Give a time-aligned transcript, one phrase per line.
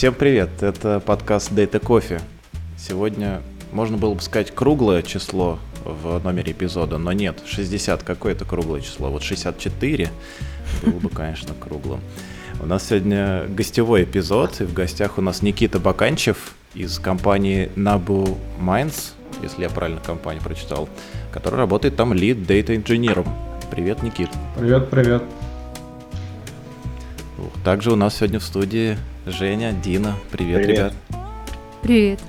[0.00, 2.22] Всем привет, это подкаст Data Coffee.
[2.78, 8.80] Сегодня можно было бы сказать круглое число в номере эпизода, но нет, 60 какое-то круглое
[8.80, 9.10] число.
[9.10, 10.08] Вот 64
[10.86, 12.00] было бы, конечно, круглым.
[12.62, 18.38] У нас сегодня гостевой эпизод, и в гостях у нас Никита Баканчев из компании Nabu
[18.58, 19.12] Minds,
[19.42, 20.88] если я правильно компанию прочитал,
[21.30, 23.26] который работает там лид Data инженером.
[23.70, 24.30] Привет, Никит.
[24.58, 25.22] Привет, привет.
[27.62, 28.96] Также у нас сегодня в студии
[29.26, 30.16] Женя, Дина.
[30.30, 30.76] Привет, Привет.
[30.76, 30.94] ребят.
[31.82, 32.20] Привет.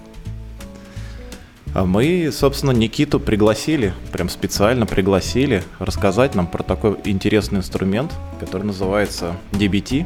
[1.74, 8.64] А мы, собственно, Никиту пригласили, прям специально пригласили рассказать нам про такой интересный инструмент, который
[8.64, 10.06] называется DBT.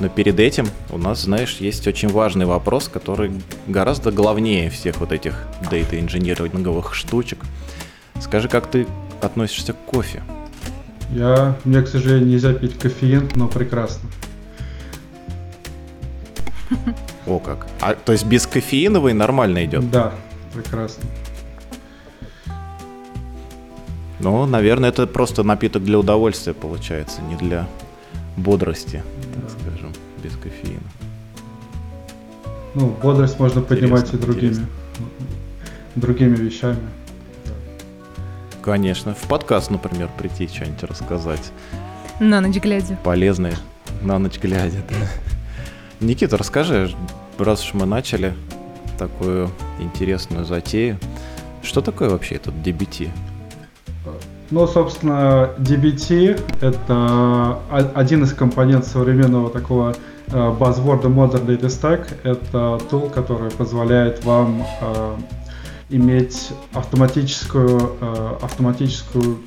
[0.00, 3.30] Но перед этим у нас, знаешь, есть очень важный вопрос, который
[3.68, 7.38] гораздо главнее всех вот этих дейта-инжиниринговых штучек.
[8.18, 8.86] Скажи, как ты
[9.20, 10.22] относишься к кофе?
[11.10, 14.08] Я, мне, к сожалению, нельзя пить кофеин, но прекрасно.
[17.26, 17.66] О как.
[17.80, 19.90] А, то есть без кофеиновый нормально идет?
[19.90, 20.12] Да,
[20.54, 21.04] прекрасно.
[24.20, 27.66] Ну, наверное, это просто напиток для удовольствия получается, не для
[28.36, 29.02] бодрости,
[29.34, 29.48] так Да.
[29.50, 29.92] скажем,
[30.22, 30.80] без кофеина.
[32.74, 34.66] Ну, бодрость можно поднимать и Интересно, другими, интересно.
[35.94, 36.78] другими вещами.
[38.62, 41.52] Конечно, в подкаст, например, прийти что-нибудь рассказать
[42.18, 42.96] На ночь глядя.
[43.04, 43.54] полезное
[44.02, 44.78] на ночь глядя.
[44.88, 44.96] да.
[46.04, 46.94] Никита, расскажи,
[47.38, 48.34] раз уж мы начали
[48.98, 50.98] такую интересную затею,
[51.62, 53.08] что такое вообще этот DBT?
[54.50, 57.58] Ну, собственно, DBT— это
[57.94, 62.08] один из компонентов современного такого э, buzzword Modern Data Stack.
[62.22, 65.16] Это тул, который позволяет вам э,
[65.88, 69.38] иметь автоматическую, э, автоматическую,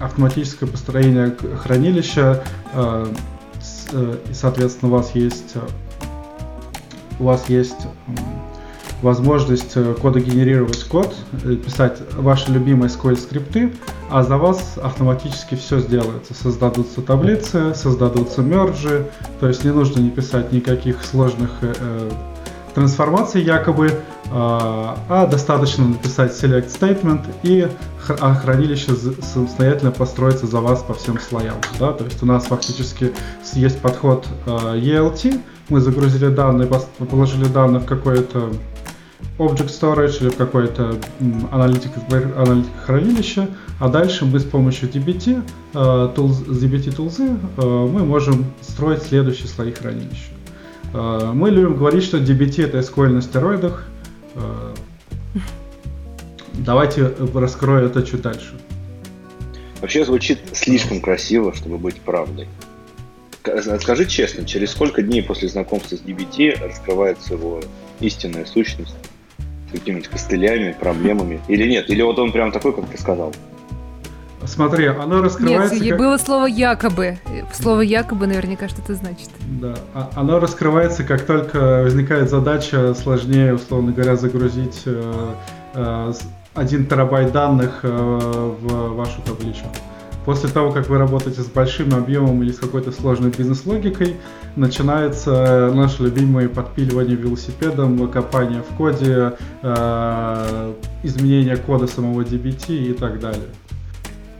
[0.00, 2.42] автоматическое построение хранилища.
[2.74, 3.06] э,
[3.92, 5.60] и, соответственно, у вас есть, э,
[7.18, 7.86] у вас есть
[9.02, 11.14] возможность э, кодогенерировать код,
[11.44, 13.72] э, писать ваши любимые SQL скрипты,
[14.10, 16.34] а за вас автоматически все сделается.
[16.34, 19.06] Создадутся таблицы, создадутся мержи,
[19.40, 22.10] то есть не нужно не писать никаких сложных э,
[22.74, 23.92] трансформаций якобы,
[24.32, 27.68] а, а достаточно написать select statement и
[28.20, 28.92] а хранилище
[29.22, 31.56] самостоятельно построится за вас по всем слоям.
[31.78, 31.92] Да?
[31.92, 33.12] То есть у нас фактически
[33.54, 36.68] есть подход э, ELT, мы загрузили данные,
[37.10, 38.50] положили данные в какое-то
[39.38, 41.92] Object Storage или в какое-то м, аналитик,
[42.36, 43.48] аналитик хранилище,
[43.78, 45.42] а дальше мы с помощью DBT,
[45.72, 50.39] tools, DBT э, мы можем строить следующие слои хранилища.
[50.92, 53.86] Э, мы любим говорить, что DBT это SQL на стероидах.
[54.34, 54.74] Э,
[56.54, 58.54] давайте раскрою это чуть дальше.
[59.80, 62.48] Вообще звучит слишком красиво, чтобы быть правдой.
[63.80, 67.62] Скажи честно, через сколько дней после знакомства с DBT раскрывается его
[68.00, 68.94] истинная сущность?
[69.68, 71.40] С какими-нибудь костылями, проблемами?
[71.48, 71.88] Или нет?
[71.88, 73.32] Или вот он прям такой, как ты сказал?
[74.46, 75.98] Смотри, оно Нет, раскрывается и как...
[75.98, 77.18] было слово якобы.
[77.52, 79.28] Слово якобы наверняка что-то значит.
[79.60, 85.34] Да, а- оно раскрывается, как только возникает задача сложнее, условно говоря, загрузить э,
[85.74, 86.12] э,
[86.54, 89.68] 1 терабайт данных э, в вашу табличку.
[90.24, 94.16] После того, как вы работаете с большим объемом или с какой-то сложной бизнес-логикой,
[94.54, 99.32] начинается наше любимое подпиливание велосипедом, копание в коде,
[101.02, 103.48] изменение кода самого DBT и так далее.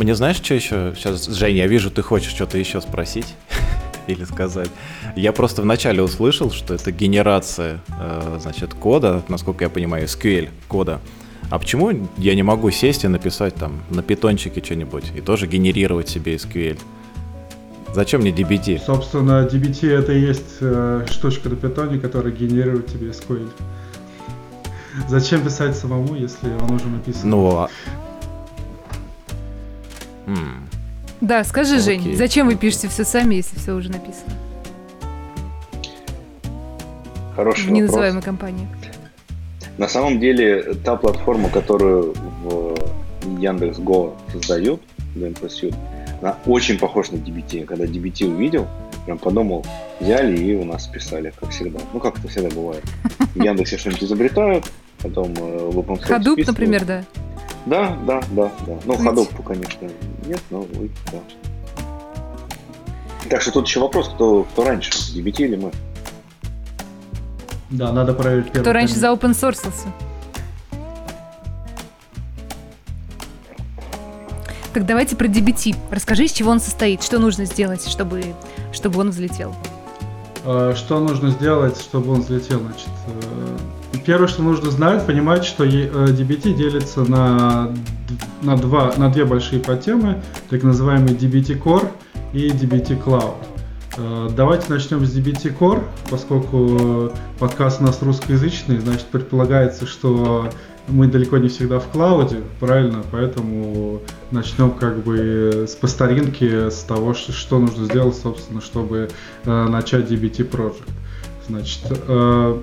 [0.00, 0.94] Мне знаешь, что еще?
[0.96, 3.34] Сейчас, Жень, я вижу, ты хочешь что-то еще спросить
[4.06, 4.70] или сказать.
[5.14, 11.02] Я просто вначале услышал, что это генерация, э, значит, кода, насколько я понимаю, SQL кода.
[11.50, 16.08] А почему я не могу сесть и написать там на питончике что-нибудь и тоже генерировать
[16.08, 16.78] себе SQL?
[17.92, 18.82] Зачем мне DBT?
[18.82, 23.50] Собственно, DBT это и есть э, штучка на питоне, которая генерирует тебе SQL.
[25.10, 27.28] Зачем писать самому, если он уже написан?
[27.28, 27.68] Ну, а...
[30.38, 30.68] М,
[31.20, 31.98] Да, скажи, Окей.
[32.00, 34.32] Жень, зачем вы пишете все сами, если все уже написано?
[37.36, 37.78] Хороший В вопрос.
[37.78, 38.66] неназываемой компании.
[39.78, 42.14] На самом деле, та платформа, которую
[42.44, 42.74] в
[43.38, 44.82] Яндекс.Го создают,
[45.16, 45.74] DMP Suite,
[46.20, 47.64] она очень похожа на DBT.
[47.64, 48.66] Когда DBT увидел,
[49.06, 49.64] прям подумал,
[50.00, 51.78] взяли и у нас списали, как всегда.
[51.94, 52.84] Ну, как это всегда бывает.
[53.34, 54.64] В Яндексе что-нибудь изобретают,
[55.02, 56.46] потом э, в open source списывают.
[56.46, 57.04] например, да.
[57.66, 58.78] Да, да, да, да.
[58.84, 59.02] Ну, Выйти.
[59.02, 59.88] ходов, конечно,
[60.26, 61.18] нет, но вы, да.
[63.28, 65.70] Так что тут еще вопрос, кто, кто раньше, DBT или мы?
[67.70, 68.62] Да, надо проверить первый.
[68.62, 69.70] Кто раньше за open source.
[74.72, 75.76] Так давайте про DBT.
[75.90, 78.22] Расскажи, из чего он состоит, что нужно сделать, чтобы,
[78.72, 79.54] чтобы он взлетел.
[80.44, 82.60] Э, что нужно сделать, чтобы он взлетел?
[82.60, 83.19] Значит, э,
[84.10, 87.70] первое, что нужно знать, понимать, что DBT делится на,
[88.42, 91.88] на, два, на две большие подтемы, так называемый DBT Core
[92.32, 94.34] и DBT Cloud.
[94.34, 100.50] Давайте начнем с DBT Core, поскольку подкаст у нас русскоязычный, значит предполагается, что
[100.88, 103.04] мы далеко не всегда в клауде, правильно?
[103.12, 104.00] Поэтому
[104.32, 109.08] начнем как бы с по старинке, с того, что, что нужно сделать, собственно, чтобы
[109.44, 110.82] э, начать DBT Project.
[111.46, 112.60] Значит, э,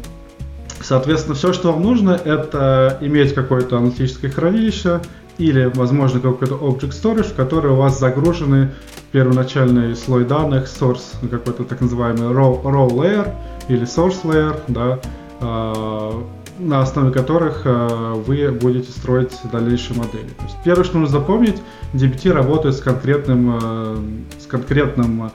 [0.81, 5.01] соответственно, все, что вам нужно, это иметь какое-то аналитическое хранилище
[5.37, 8.71] или, возможно, какой-то Object Storage, в который у вас загружены
[9.11, 13.33] первоначальный слой данных, source, какой-то так называемый raw, raw layer
[13.67, 14.99] или source layer, да,
[15.39, 16.21] э,
[16.59, 20.29] на основе которых э, вы будете строить дальнейшие модели.
[20.37, 21.61] То есть первое, что нужно запомнить,
[21.93, 23.97] DBT работает с конкретным, э,
[24.39, 25.31] с конкретным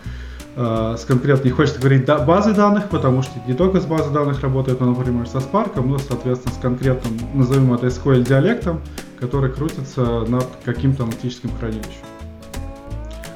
[0.55, 4.43] с конкретной, не хочется говорить да, базой данных, потому что не только с базой данных
[4.43, 8.81] работает, но, например, со Spark, но, соответственно, с конкретным, назовем это SQL диалектом,
[9.19, 12.05] который крутится над каким-то аналитическим хранилищем.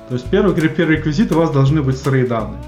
[0.09, 2.61] То есть первый, первый реквизит у вас должны быть сырые данные.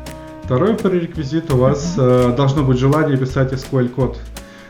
[0.45, 4.19] Второй пререквизит у вас э, должно быть желание писать SQL код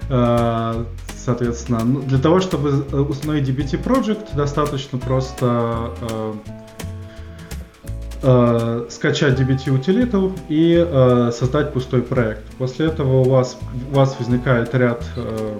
[0.08, 0.84] Э,
[1.16, 2.70] соответственно, ну, для того, чтобы
[3.02, 6.32] установить DBT Project, достаточно просто э,
[8.22, 12.44] э, скачать DBT утилиту и э, создать пустой проект.
[12.58, 13.58] После этого у вас,
[13.90, 15.54] у вас возникает ряд э,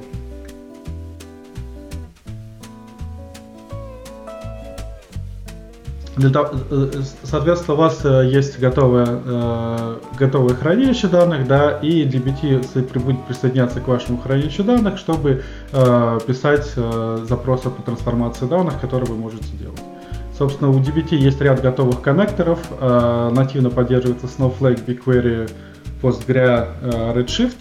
[6.32, 6.90] того, э,
[7.22, 13.81] соответственно, у вас э, есть готовое, э, готовое хранилище данных, да, и DBT будет присоединяться
[13.81, 15.43] к вашему хранилищу данных, чтобы
[16.26, 16.66] писать
[17.28, 19.81] запросы по трансформации данных, которые вы можете делать.
[20.38, 25.50] Собственно, у DBT есть ряд готовых коннекторов, нативно поддерживается Snowflake, BigQuery,
[26.00, 26.69] Postgre,
[27.14, 27.56] Redshift.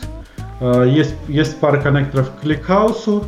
[0.88, 3.24] Есть, есть пара коннекторов к ClickHouse,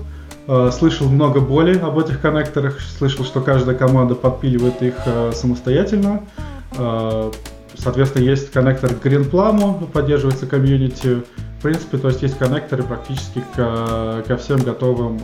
[0.51, 6.23] Э, слышал много боли об этих коннекторах, слышал, что каждая команда подпиливает их э, самостоятельно.
[6.75, 7.31] Э,
[7.75, 11.21] соответственно, есть коннектор к GreenPlum, поддерживается комьюнити.
[11.59, 15.19] В принципе, то есть есть коннекторы практически к, ко всем готовым,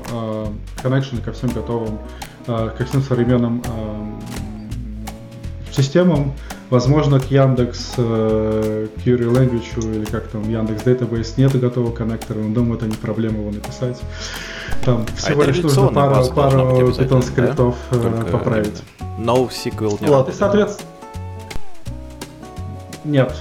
[0.83, 1.97] коннекшены ко всем готовым,
[2.45, 3.63] ко всем современным
[5.71, 6.33] системам.
[6.69, 12.77] Возможно, к Яндекс Query Language или как там Яндекс Database нет готового коннектора, но думаю,
[12.77, 14.01] это не проблема его написать.
[14.83, 16.59] Там а всего лишь нужно пару, пару
[16.89, 17.97] Python скриптов да?
[17.97, 18.83] Э, поправить.
[19.19, 20.89] NoSQL не Вот, и соответственно...
[23.05, 23.33] Нет.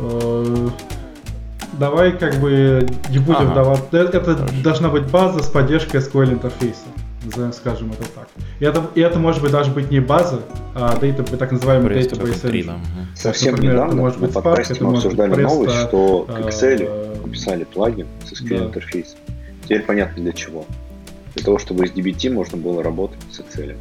[0.00, 0.68] Э,
[1.78, 3.54] давай как бы не будем ага.
[3.54, 3.84] давать.
[3.92, 4.62] Э, это Хорошо.
[4.62, 6.86] должна быть база с поддержкой SQL интерфейса.
[7.52, 8.28] Скажем это так.
[8.60, 10.42] И это, и это может быть даже быть не база,
[10.74, 12.78] а data, так называемый database engine.
[13.14, 17.64] Совсем Например, недавно это может быть Spark, это может обсуждали новость, что к Excel написали
[17.64, 18.64] плагин с SQL да.
[18.66, 19.18] интерфейсом.
[19.62, 20.66] Теперь понятно для чего.
[21.34, 23.76] Для того, чтобы из DBT можно было работать с Excel.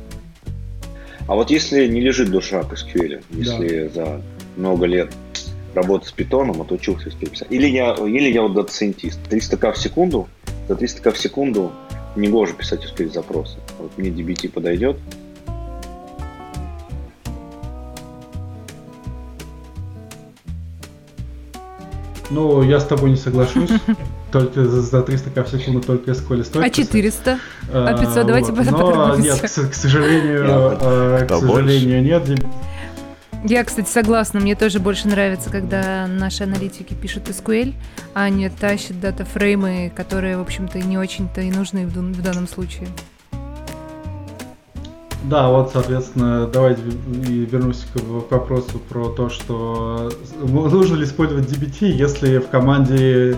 [1.27, 4.05] А вот если не лежит душа к SQL, если да.
[4.05, 4.21] за
[4.55, 5.11] много лет
[5.73, 9.77] работы с питоном, отучился SQL писать, или я, или я вот data scientist, 300к в
[9.77, 10.27] секунду,
[10.67, 11.71] за 300к в секунду
[12.15, 13.57] не гоже писать SQL запросы.
[13.79, 14.97] Вот мне DBT подойдет,
[22.33, 23.69] Ну, я с тобой не соглашусь.
[24.31, 26.65] Только за 300 к в секунду только SQL стоит.
[26.65, 27.39] А 400?
[27.71, 28.17] А 500?
[28.17, 28.65] А, Давайте вот.
[28.71, 30.43] Но нет, к, к сожалению,
[30.81, 32.23] э, к сожалению, нет.
[33.45, 34.39] Я, кстати, согласна.
[34.39, 37.73] Мне тоже больше нравится, когда наши аналитики пишут SQL,
[38.13, 42.87] а не тащат датафреймы, которые, в общем-то, не очень-то и нужны в данном случае.
[45.25, 52.39] Да, вот, соответственно, давайте вернусь к вопросу про то, что нужно ли использовать DBT, если
[52.39, 53.35] в команде э,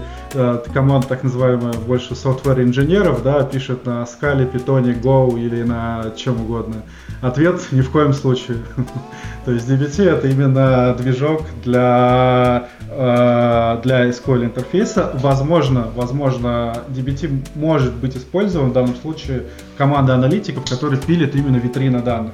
[0.73, 6.41] команда так называемая больше software инженеров, да, пишет на Scala, Python, Go или на чем
[6.41, 6.83] угодно.
[7.21, 8.57] Ответ ни в коем случае.
[9.45, 15.11] То есть DBT это именно движок для, э, для SQL интерфейса.
[15.15, 19.43] Возможно, возможно, DBT может быть использован в данном случае
[19.77, 22.33] команда аналитиков, которые пилят именно витрины данных.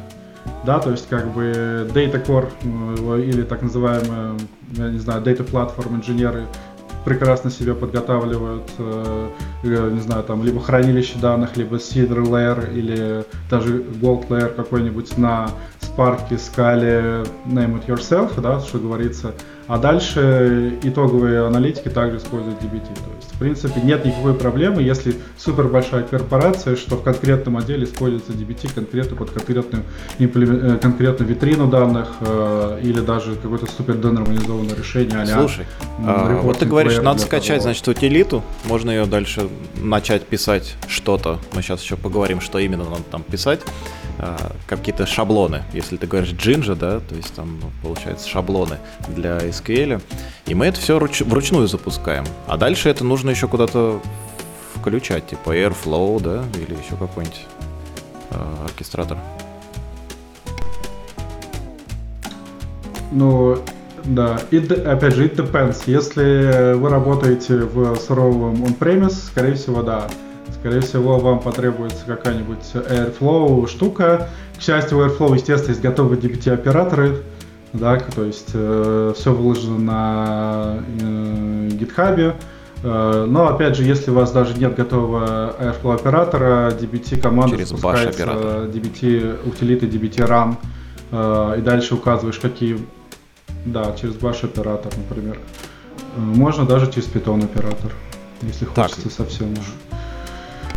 [0.63, 4.37] Да, то есть как бы Data Core э, или так называемые,
[4.73, 6.45] я не знаю, Data Platform инженеры
[7.05, 9.27] прекрасно себе подготавливают, э,
[9.63, 15.49] не знаю, там, либо хранилище данных, либо Cedar Layer, или даже Gold Layer какой-нибудь на
[15.81, 19.33] Spark, Scala, name it yourself, да, что говорится.
[19.67, 22.93] А дальше итоговые аналитики также используют DBT.
[22.95, 28.33] То есть, принципе, нет никакой проблемы, если супер большая корпорация, что в конкретном отделе используется
[28.33, 29.83] DBT конкретно под конкретную,
[30.19, 35.21] э, конкретную витрину данных э, или даже какое-то супер денормализованное решение.
[35.21, 35.65] а Слушай,
[36.05, 37.61] а, вот ты говоришь, надо скачать, того.
[37.63, 41.39] значит, утилиту, можно ее дальше начать писать что-то.
[41.53, 43.61] Мы сейчас еще поговорим, что именно надо там писать.
[44.23, 45.63] А, какие-то шаблоны.
[45.73, 49.99] Если ты говоришь Jinja, да, то есть там ну, получается шаблоны для SQL.
[50.45, 52.25] И мы это все руч- вручную запускаем.
[52.45, 53.99] А дальше это нужно еще куда-то
[54.75, 57.45] включать, типа Airflow, да, или еще какой-нибудь
[58.31, 58.35] э,
[58.65, 59.17] оркестратор.
[63.11, 63.57] Ну,
[64.05, 65.83] да, it, опять же, it depends.
[65.85, 70.07] Если вы работаете в суровом on-premise, скорее всего, да.
[70.59, 74.29] Скорее всего, вам потребуется какая-нибудь Airflow штука.
[74.57, 77.23] К счастью, у Airflow, естественно, есть готовые DBT-операторы,
[77.73, 82.35] да, то есть э, все выложено на э, GitHub.
[82.83, 88.23] Но опять же, если у вас даже нет готового Airflow оператора, DBT команда Через запускается
[88.23, 90.55] DBT утилиты DBT run,
[91.11, 92.79] э, и дальше указываешь, какие,
[93.65, 95.37] да, через Bash оператор, например.
[96.15, 97.91] Э, можно даже через Python оператор,
[98.41, 98.89] если так.
[98.89, 99.71] хочется совсем уже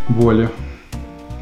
[0.09, 0.51] боли.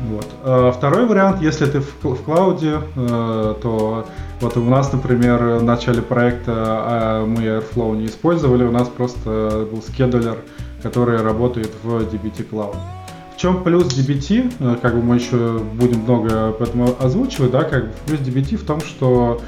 [0.09, 0.27] Вот.
[0.45, 4.07] А второй вариант, если ты в, в клауде, э, то
[4.41, 9.69] вот у нас, например, в начале проекта а мы Airflow не использовали, у нас просто
[9.71, 10.39] был скедулер,
[10.83, 12.77] который работает в DBT Cloud.
[13.37, 14.55] В чем плюс DBT?
[14.59, 18.65] Э, как бы мы еще будем много об озвучивать, да, как бы плюс DBT в
[18.65, 19.41] том, что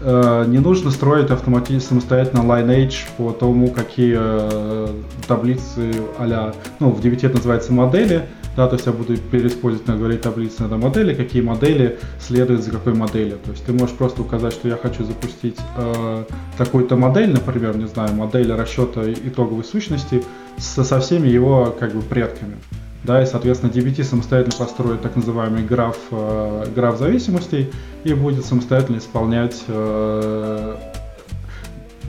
[0.00, 4.88] э, не нужно строить автоматически самостоятельно Lineage по тому, какие э,
[5.28, 9.96] таблицы а ну, в DBT это называется модели, да, то есть я буду переиспользовать, на
[9.96, 13.38] говорить таблицы на модели, какие модели следуют за какой моделью.
[13.44, 16.24] То есть ты можешь просто указать, что я хочу запустить э,
[16.58, 20.22] такую-то модель, например, не знаю, модель расчета итоговой сущности
[20.58, 22.56] со, со всеми его как бы предками.
[23.04, 27.72] Да, и, соответственно, DBT самостоятельно построит так называемый граф, э, граф зависимостей
[28.04, 30.76] и будет самостоятельно исполнять, э,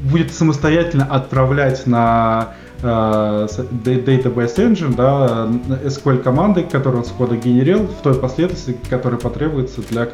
[0.03, 5.49] будет самостоятельно отправлять на database engine, да,
[5.85, 10.07] SQL команды, которые он с кода генерил в той последовательности, которая потребуется для,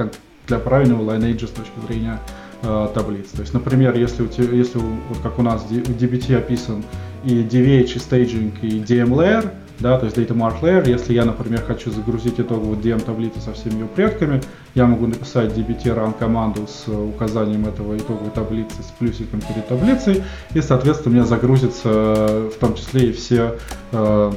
[0.47, 2.19] для правильного lineage с точки зрения
[2.61, 3.29] э, таблиц.
[3.29, 6.83] То есть, например, если, у тебя, если вот как у нас в DBT описан
[7.23, 9.49] и DVH, и staging, и DM layer,
[9.79, 10.87] да, то есть data mark layer.
[10.87, 14.41] Если я, например, хочу загрузить итоговую DM-таблицу со всеми ее предками,
[14.75, 20.23] я могу написать dbt run команду с указанием этого итоговой таблицы с плюсиком перед таблицей,
[20.53, 23.57] и, соответственно, у меня загрузится в том числе и все,
[23.91, 24.31] э,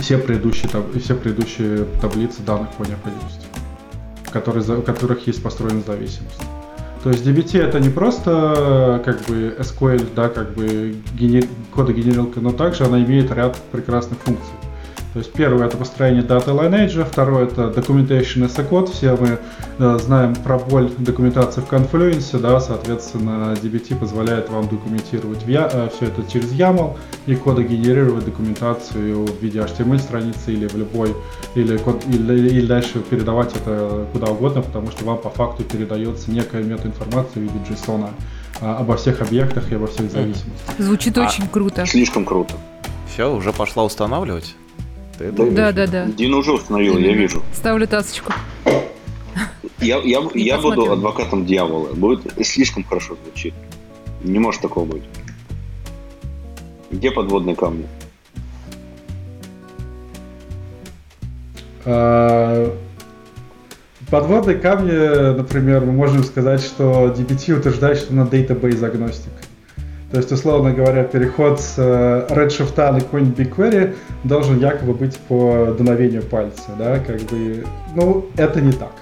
[0.00, 3.46] все, предыдущие, все предыдущие таблицы данных по необходимости,
[4.32, 6.40] которые, у которых есть построена зависимость.
[7.04, 11.44] То есть DBT это не просто как бы SQL, да, как бы генер...
[11.74, 14.54] кодогенерилка, но также она имеет ряд прекрасных функций.
[15.14, 18.90] То есть первое это построение даты lineage, второе это documentation as a code.
[18.90, 19.38] Все мы
[19.78, 26.06] э, знаем про боль документации в Confluence, да, соответственно, DBT позволяет вам документировать э, все
[26.06, 31.14] это через YAML и кодогенерировать документацию в виде HTML страницы или в любой,
[31.54, 36.28] или, код, или, или дальше передавать это куда угодно, потому что вам по факту передается
[36.32, 38.08] некая метаинформация в виде JSON
[38.60, 40.74] а, обо всех объектах и обо всех зависимостях.
[40.76, 41.86] Звучит а, очень круто.
[41.86, 42.54] Слишком круто.
[43.06, 44.56] Все, уже пошла устанавливать?
[45.18, 46.06] Ты это да, да, да.
[46.06, 47.42] Дина уже установил, я вижу.
[47.52, 48.32] Ставлю тасочку.
[49.78, 51.92] Я, я, я буду адвокатом дьявола.
[51.92, 53.54] Будет слишком хорошо звучит.
[54.22, 55.02] Не может такого быть.
[56.90, 57.86] Где подводные камни?
[61.84, 62.74] А,
[64.10, 69.32] подводные камни, например, мы можем сказать, что DBT утверждает, что на database агностик.
[70.14, 75.74] То есть, условно говоря, переход с э, Redshift на какой-нибудь BigQuery должен якобы быть по
[75.76, 77.66] дуновению пальца, да, как бы,
[77.96, 78.92] ну, это не так.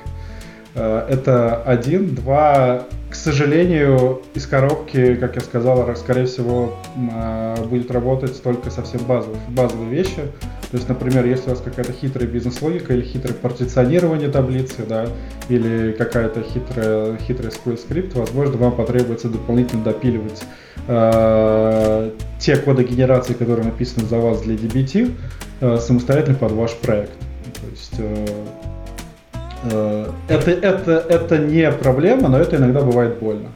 [0.75, 2.15] Э, это один.
[2.15, 9.03] Два, к сожалению, из коробки, как я сказал, скорее всего, э, будет работать только совсем
[9.03, 10.23] базовые, базовые вещи.
[10.71, 15.09] То есть, например, если у вас какая-то хитрая бизнес-логика или хитрое партиционирование таблицы, да,
[15.51, 20.43] или какая-то хитрая, хитрый SQL скрипт, возможно, вам потребуется дополнительно допиливать
[20.87, 25.13] э, те коды генерации, которые написаны за вас для DBT,
[25.61, 27.19] э, самостоятельно под ваш проект.
[27.55, 28.27] То есть э,
[29.71, 33.49] э, это, это, это не проблема, но это иногда бывает больно.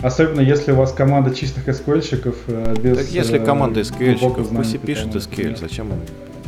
[0.00, 2.98] Особенно если у вас команда чистых SQL-щиков э, без...
[2.98, 5.88] Так если команда SQL-щиков, пусть и пишет SQL, зачем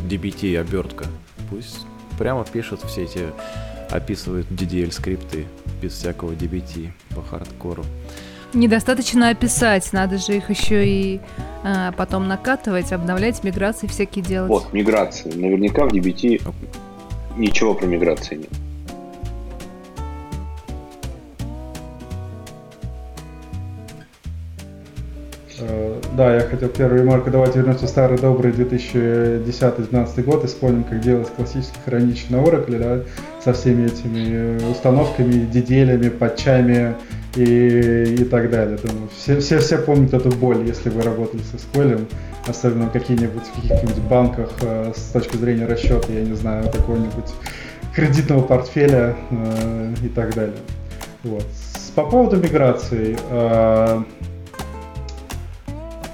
[0.09, 1.05] DBT обертка?
[1.49, 1.85] Пусть
[2.17, 3.19] прямо пишут все эти,
[3.89, 5.45] описывают DDL скрипты
[5.81, 7.83] без всякого DBT по хардкору.
[8.53, 11.21] Недостаточно описать, надо же их еще и
[11.63, 14.49] а, потом накатывать, обновлять, миграции всякие делать.
[14.49, 15.31] Вот, миграции.
[15.33, 16.41] Наверняка в DBT
[17.37, 18.49] ничего про миграции нет.
[25.61, 27.29] Э, да, я хотел первую ремарку.
[27.29, 32.79] Давайте вернемся в старый добрый 2010-2012 год и вспомним, как делать классический хранилище на Oracle,
[32.79, 33.03] да,
[33.41, 36.95] со всеми этими установками, диделями, патчами
[37.35, 38.77] и, и так далее.
[38.77, 42.05] Думаю, все, все, все помнят эту боль, если вы работали с SQL,
[42.47, 43.43] особенно в каких-нибудь,
[44.09, 47.31] банках э, с точки зрения расчета, я не знаю, какого-нибудь
[47.95, 50.57] кредитного портфеля э, и так далее.
[51.23, 51.45] Вот.
[51.95, 53.17] По поводу миграции.
[53.29, 54.03] Э,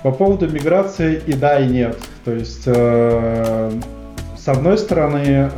[0.04, 1.98] по поводу миграции и да, и нет.
[2.24, 5.50] То есть, с одной стороны,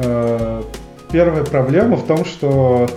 [1.12, 2.88] первая проблема в том, что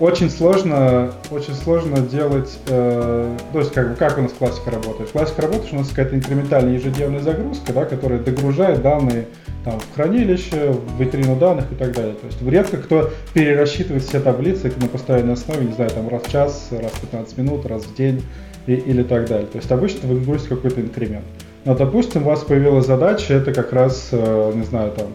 [0.00, 5.10] очень сложно, очень сложно делать, э, то есть как, как у нас классика работает.
[5.10, 9.26] Классика работает, что у нас какая-то инкрементальная ежедневная загрузка, да, которая догружает данные
[9.64, 12.14] там, в хранилище, в витрину данных и так далее.
[12.14, 16.30] То есть редко кто перерасчитывает все таблицы на постоянной основе, не знаю, там раз в
[16.30, 18.22] час, раз в 15 минут, раз в день
[18.66, 19.48] и, или так далее.
[19.48, 21.24] То есть обычно вы грузите какой-то инкремент.
[21.64, 25.08] Но, допустим, у вас появилась задача, это как раз, э, не знаю, там,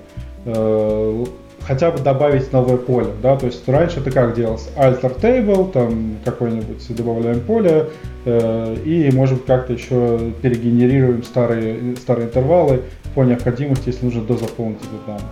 [0.45, 1.25] э,
[1.67, 4.69] хотя бы добавить новое поле, да, то есть раньше это как делалось?
[4.75, 7.89] Alter table, там какой-нибудь добавляем поле,
[8.25, 12.81] э, и, может как-то еще перегенерируем старые, старые интервалы
[13.15, 15.27] по необходимости, если нужно дозаполнить эти данные.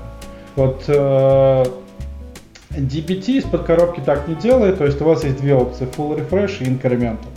[0.55, 1.65] Вот э,
[2.71, 6.61] DBT из-под коробки так не делает, то есть у вас есть две опции, full refresh
[6.61, 7.27] и incremental.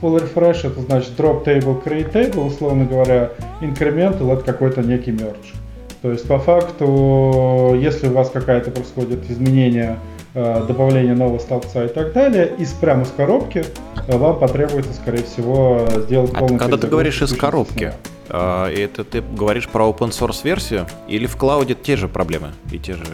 [0.00, 3.30] Full refresh это значит drop table, create table, условно говоря,
[3.60, 5.54] incremental это какой-то некий merge.
[6.02, 10.00] То есть по факту, если у вас какая-то происходит изменение,
[10.34, 13.64] э, добавление нового столбца и так далее, из прямо с коробки
[14.08, 17.92] э, вам потребуется, скорее всего, сделать полный а Когда ты говоришь из коробки,
[18.28, 22.80] э, это ты говоришь про open source версию или в клауде те же проблемы и
[22.80, 23.04] те же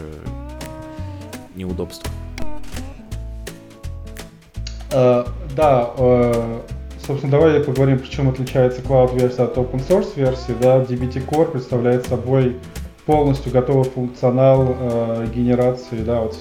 [1.54, 2.10] неудобства?
[4.90, 5.90] Да,
[7.08, 10.54] Собственно, давай поговорим, почему отличается Cloud версия от Open Source версии.
[10.60, 12.58] Да, DBT Core представляет собой
[13.08, 16.36] полностью готовый функционал э, генерации да, вот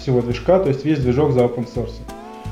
[0.00, 1.90] всего движка, то есть весь движок за open source.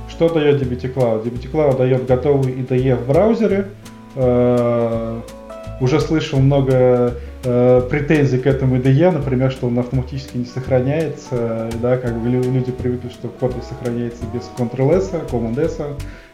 [0.09, 1.25] Что дает DBT Cloud?
[1.25, 3.69] DBT Cloud дает готовый IDE в браузере.
[4.17, 5.21] Э,
[5.81, 11.99] уже слышал много э, претензий к этому IDE, например, что он автоматически не сохраняется, да,
[11.99, 15.83] как бы люди привыкли, что код сохраняется без Ctrl-S, Command-S,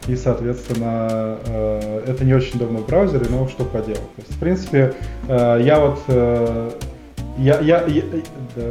[0.07, 3.99] и, соответственно, э, это не очень удобно в браузере, но что поделать.
[4.15, 4.93] То есть, в принципе,
[5.27, 6.71] э, я вот, э,
[7.37, 8.03] я, я, я,
[8.55, 8.63] да.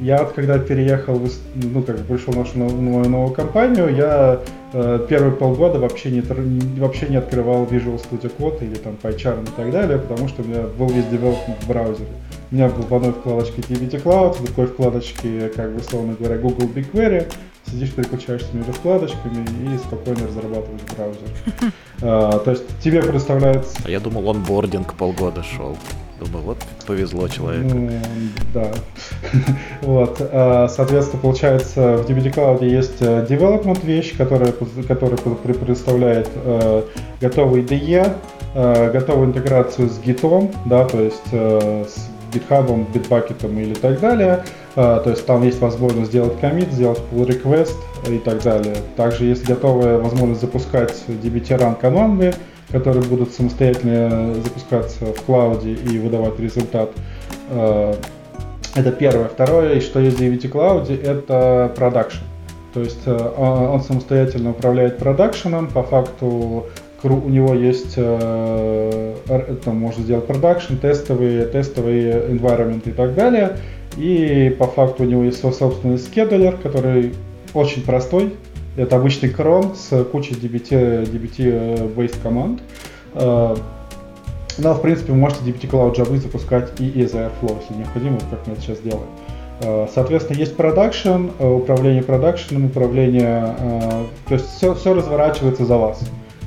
[0.00, 4.40] Я вот когда переехал, в, ну как бы пришел в нашу новую, новую компанию, я
[4.72, 6.20] э, первые полгода вообще не,
[6.80, 10.46] вообще не открывал Visual Studio Code или там PyCharm и так далее, потому что у
[10.46, 12.08] меня был весь девелопмент в браузере.
[12.50, 16.38] У меня был в одной вкладочке DBT Cloud, в другой вкладочке, как бы, условно говоря,
[16.38, 17.32] Google BigQuery,
[17.70, 21.72] сидишь, переключаешься между вкладочками и спокойно разрабатываешь браузер.
[22.02, 23.78] А, то есть тебе представляется...
[23.84, 25.74] А я думал, онбординг полгода шел.
[26.20, 27.74] Думаю, вот повезло человеку.
[27.74, 27.90] Ну,
[28.52, 28.70] да.
[29.82, 30.18] вот.
[30.32, 34.52] А, соответственно, получается, в DBD Cloud есть э, development вещь, которая,
[34.86, 36.82] которая предоставляет э,
[37.20, 38.16] готовый IDE,
[38.54, 44.44] э, готовую интеграцию с Git, да, то есть с GitHub, Bitbucket или так далее.
[44.74, 47.76] То есть там есть возможность сделать комит, сделать pull request
[48.08, 48.74] и так далее.
[48.96, 52.34] Также есть готовая возможность запускать DBT Run команды,
[52.70, 56.90] которые будут самостоятельно запускаться в клауде и выдавать результат.
[57.50, 57.96] А,
[58.74, 59.28] это первое.
[59.28, 62.24] Второе, что есть в DBT Cloud, это продакшн.
[62.72, 66.66] То есть а, он самостоятельно управляет продакшеном, по факту
[67.04, 69.14] у него есть, э,
[69.64, 73.58] там можно сделать продакшн, тестовые, тестовые environment и так далее.
[73.96, 77.14] И по факту у него есть свой собственный скедулер, который
[77.52, 78.34] очень простой.
[78.76, 82.60] Это обычный крон с кучей DBT, DBT-based команд.
[83.14, 83.56] Э,
[84.58, 88.46] но, в принципе, вы можете DBT Cloud Java запускать и из Airflow, если необходимо, как
[88.46, 89.06] мы это сейчас делаем.
[89.60, 93.54] Э, соответственно, есть продакшн, управление продакшеном, управление...
[94.28, 96.00] То есть все, все разворачивается за вас.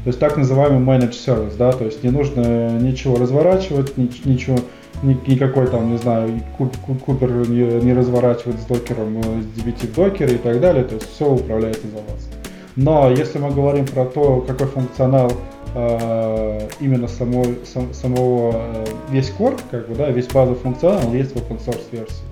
[0.08, 4.58] То есть так называемый managed service, да, то есть не нужно ничего разворачивать, ничего,
[5.04, 10.38] никакой там, не знаю, купер не, разворачивать с докером, э, с DBT в докере и
[10.38, 12.30] так далее, то есть все управляется за вас.
[12.76, 15.32] Но если мы говорим про то, какой функционал
[15.76, 21.34] э, именно самой, сам, самого, э, весь core, как бы, да, весь базовый функционал есть
[21.34, 22.27] в open source версии.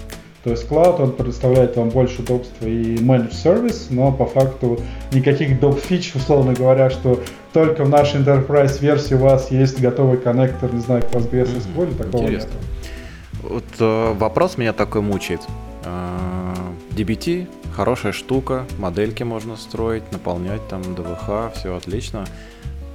[0.46, 4.80] То есть Cloud, он предоставляет вам больше удобства и managed service, но по факту
[5.12, 5.80] никаких доп.
[5.80, 7.20] фич, условно говоря, что
[7.52, 11.88] только в нашей Enterprise версии у вас есть готовый коннектор, не знаю, к Postgres SQL,
[11.88, 11.98] mm-hmm.
[11.98, 12.52] такого Интересно.
[12.52, 13.42] нет.
[13.42, 15.42] Вот э, вопрос меня такой мучает.
[15.84, 16.54] Э,
[16.92, 22.24] DBT хорошая штука, модельки можно строить, наполнять там ДВХ, все отлично.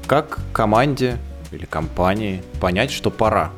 [0.07, 1.17] Как команде
[1.51, 3.51] или компании понять, что пора?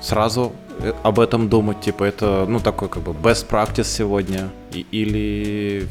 [0.00, 4.86] Сразу э, об этом думать, типа это, ну, такой как бы best practice сегодня, и,
[4.90, 5.86] или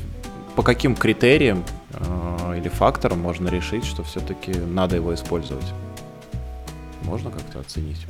[0.56, 5.66] по каким критериям э, или факторам можно решить, что все-таки надо его использовать?
[7.04, 8.06] Можно как-то оценить?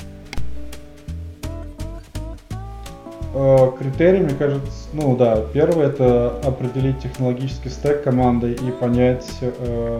[3.34, 10.00] Э, критерий, мне кажется, ну да, первый это определить технологический стек команды и понять, э,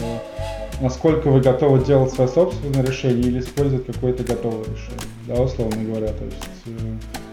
[0.82, 6.08] насколько вы готовы делать свое собственное решение или использовать какое-то готовое решение, да, условно говоря,
[6.08, 6.38] то есть
[6.68, 6.70] э,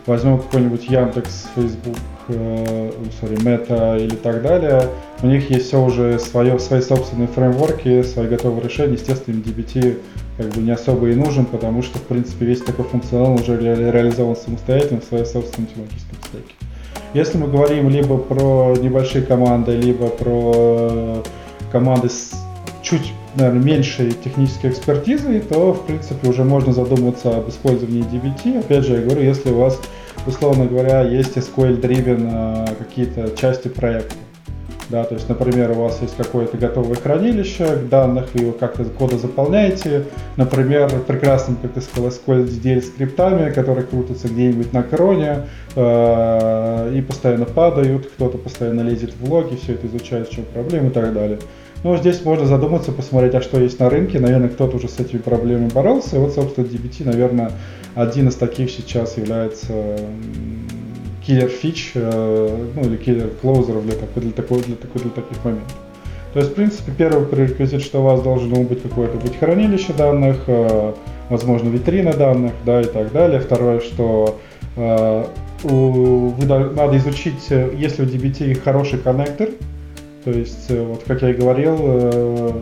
[0.07, 1.97] возьмем какой-нибудь Яндекс, Facebook,
[2.29, 4.83] э, sorry, Meta или так далее,
[5.23, 9.99] у них есть все уже свое, свои собственные фреймворки, свои готовые решения, естественно, им DBT
[10.37, 13.91] как бы не особо и нужен, потому что, в принципе, весь такой функционал уже ре-
[13.91, 16.55] реализован самостоятельно в своей собственной технологическом стеке.
[17.15, 21.23] Если мы говорим либо про небольшие команды, либо про э,
[21.73, 22.33] команды с
[22.83, 28.61] чуть, наверное, меньшей технической экспертизой, то, в принципе, уже можно задуматься об использовании DBT.
[28.61, 29.81] Опять же, я говорю, если у вас,
[30.27, 34.15] условно говоря, есть SQL-driven э, какие-то части проекта.
[34.89, 39.19] Да, то есть, например, у вас есть какое-то готовое хранилище данных, вы его как-то кода
[39.19, 40.05] заполняете.
[40.37, 47.47] Например, прекрасным, как ты сказал, SQL скриптами, которые крутятся где-нибудь на кроне э, и постоянно
[47.47, 51.41] падают, кто-то постоянно лезет в логи, все это изучает, в чем проблема и так далее.
[51.85, 54.19] Ну, здесь можно задуматься, посмотреть, а что есть на рынке.
[54.19, 56.17] Наверное, кто-то уже с этими проблемами боролся.
[56.17, 57.53] И вот, собственно, DBT, наверное,
[57.95, 59.73] один из таких сейчас является
[61.27, 65.45] киллер фич, э, ну или киллер клоузеров для, такой, для, такой, для, такой, для таких
[65.45, 65.77] моментов.
[66.33, 70.45] То есть, в принципе, первый пререквизит, что у вас должно быть какое-то быть хранилище данных,
[70.47, 70.93] э,
[71.29, 73.41] возможно, витрина данных, да, и так далее.
[73.41, 74.39] Второе, что
[74.77, 75.25] э,
[75.63, 79.49] вы, надо изучить, есть ли у DBT хороший коннектор,
[80.27, 82.53] то есть, вот как я и говорил,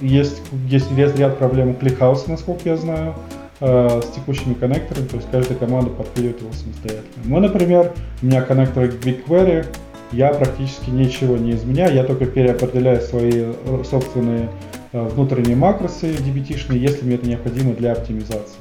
[0.00, 3.14] есть, есть ряд проблем у ClickHouse, насколько я знаю,
[3.60, 7.22] э, с текущими коннекторами, то есть каждая команда подпиливает его самостоятельно.
[7.24, 9.66] Мы, например, у меня коннектор BigQuery,
[10.12, 14.50] я практически ничего не изменяю, я только переопределяю свои э, собственные
[14.92, 18.60] э, внутренние макросы dbt если мне это необходимо для оптимизации.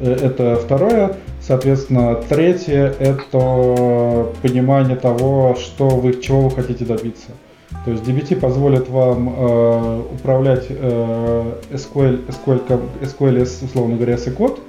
[0.00, 1.16] Э, это второе.
[1.50, 7.30] Соответственно, третье– это понимание того, что вы, чего вы хотите добиться.
[7.84, 14.60] То есть DBT позволит вам э, управлять э, SQL, SQL, SQL, условно говоря, с код,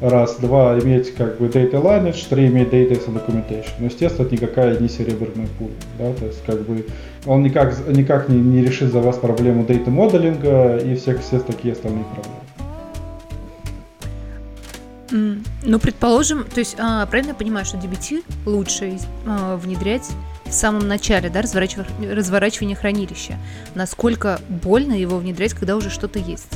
[0.00, 3.72] раз, два, иметь как бы data lineage, три, иметь data as documentation.
[3.78, 6.86] Но, естественно, это никакая не серебряная пуля, да, то есть как бы
[7.26, 11.72] он никак, никак не, не решит за вас проблему data моделинга и всех, все такие
[11.72, 12.49] остальные проблемы.
[15.10, 20.08] Ну, предположим, то есть, а, правильно я понимаю, что DBT лучше а, внедрять
[20.46, 23.38] в самом начале, да, разворачивания, разворачивания хранилища.
[23.74, 26.48] Насколько больно его внедрять, когда уже что-то есть.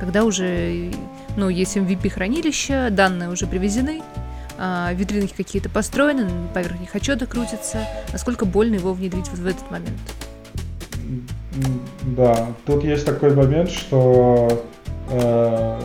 [0.00, 0.90] Когда уже,
[1.36, 4.02] ну, есть MVP хранилища, данные уже привезены,
[4.58, 7.86] а, витринки какие-то построены, поверх них отчеты крутятся.
[8.12, 9.98] Насколько больно его внедрить вот в этот момент?
[12.16, 14.64] Да, тут есть такой момент, что
[15.10, 15.80] э,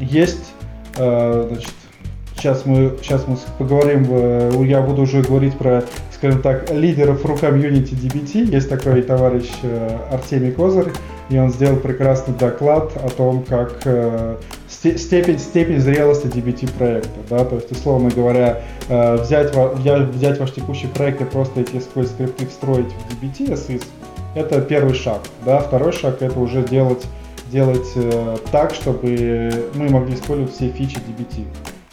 [0.00, 0.52] есть,
[1.48, 1.72] значит,
[2.36, 5.84] сейчас мы, сейчас мы поговорим, э, я буду уже говорить про
[6.18, 8.52] скажем так, лидеров ру комьюнити DBT.
[8.52, 10.90] Есть такой товарищ э, Артемий Козырь,
[11.30, 14.36] и он сделал прекрасный доклад о том, как э,
[14.68, 17.20] степень, степень зрелости DBT проекта.
[17.30, 17.44] Да?
[17.44, 22.46] То есть, условно говоря, э, взять, взять ваш текущий проект и просто эти SQL скрипты
[22.46, 23.84] встроить в DBT SIS,
[24.34, 25.20] это первый шаг.
[25.44, 25.60] Да?
[25.60, 27.04] Второй шаг это уже делать,
[27.50, 27.88] делать
[28.50, 31.44] так, чтобы мы могли использовать все фичи DBT.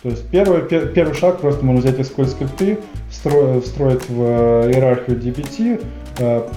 [0.06, 2.78] То есть первый, первый шаг просто можно взять SQL скрипты,
[3.10, 5.84] встроить в э, иерархию DBT,
[6.20, 6.48] э,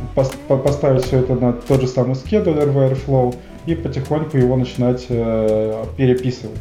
[0.47, 3.35] поставить все это на тот же самый scheduler в Airflow
[3.65, 6.61] и потихоньку его начинать э, переписывать.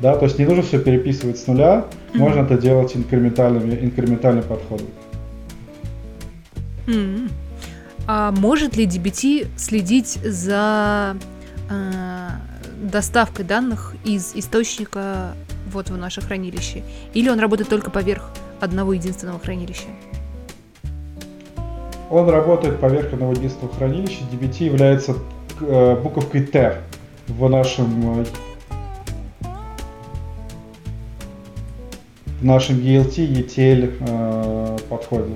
[0.00, 2.18] Да, то есть не нужно все переписывать с нуля, mm-hmm.
[2.18, 4.88] можно это делать инкрементальными, инкрементальным подходом.
[6.86, 7.30] Mm-hmm.
[8.08, 11.16] А может ли DBT следить за
[11.70, 12.28] э,
[12.82, 15.34] доставкой данных из источника
[15.72, 16.82] вот в наше хранилище?
[17.14, 19.88] Или он работает только поверх одного единственного хранилища?
[22.10, 24.22] Он работает поверх одного единственного хранилища.
[24.32, 25.16] DBT является
[25.60, 26.82] э, буковкой T
[27.26, 28.20] в нашем...
[28.20, 28.24] Э,
[32.40, 35.32] в нашем ELT, ETL э, подходе.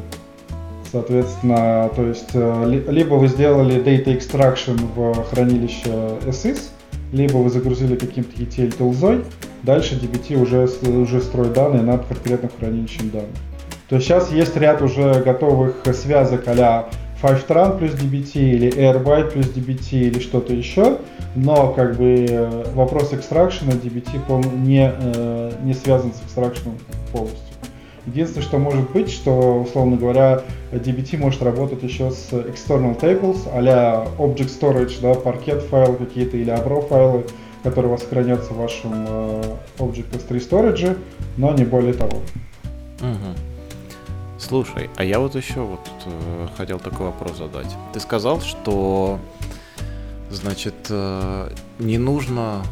[0.90, 6.70] Соответственно, то есть э, либо вы сделали data extraction в хранилище SIS,
[7.12, 9.24] либо вы загрузили каким-то ETL тулзой,
[9.62, 13.36] дальше DBT уже, уже строит данные над конкретным хранилищем данных.
[13.88, 16.86] То есть сейчас есть ряд уже готовых связок а-ля
[17.22, 20.98] Fivetran плюс DBT или Airbyte плюс DBT или что-то еще,
[21.36, 26.78] но как бы э, вопрос экстракшена DBT не, э, не связан с экстракшеном
[27.12, 27.49] полностью.
[28.12, 30.42] Единственное, что может быть, что, условно говоря,
[30.72, 36.52] DBT может работать еще с external tables, а object storage, да, паркет файлы какие-то или
[36.52, 37.24] abro файлы,
[37.62, 39.42] которые у вас хранятся в вашем э,
[39.78, 40.98] Object S3 storage,
[41.36, 42.18] но не более того.
[43.00, 43.36] Угу.
[44.38, 47.68] Слушай, а я вот еще вот э, хотел такой вопрос задать.
[47.92, 49.20] Ты сказал, что,
[50.30, 52.62] значит, э, не нужно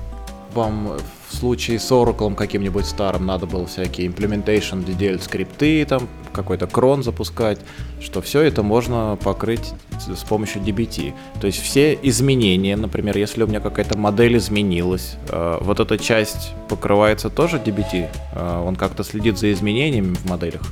[0.54, 6.66] вам в случае с Oracle каким-нибудь старым надо было всякие implementation DDL скрипты, там какой-то
[6.66, 7.58] крон запускать,
[8.00, 9.72] что все это можно покрыть
[10.06, 11.12] с помощью DBT.
[11.40, 16.52] То есть все изменения, например, если у меня какая-то модель изменилась, э, вот эта часть
[16.68, 18.08] покрывается тоже DBT?
[18.34, 20.62] Э, он как-то следит за изменениями в моделях?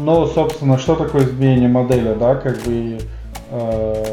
[0.00, 2.98] Э, ну, собственно, что такое изменение модели, да, как бы
[3.50, 4.04] э,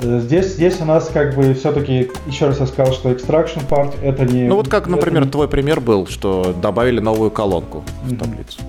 [0.00, 4.24] Здесь, здесь у нас как бы все-таки, еще раз я сказал, что extraction part это
[4.24, 4.48] не...
[4.48, 5.30] Ну вот как, например, не...
[5.30, 8.60] твой пример был, что добавили новую колонку в таблицу.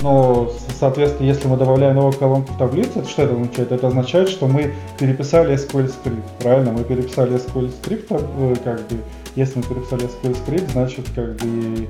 [0.00, 3.72] Ну, соответственно, если мы добавляем новую колонку в таблицу, что это означает?
[3.72, 6.70] Это означает, что мы переписали SQL скрипт, правильно?
[6.70, 8.98] Мы переписали SQL скрипт, э, как бы,
[9.34, 11.88] если мы переписали SQL скрипт, значит, как бы,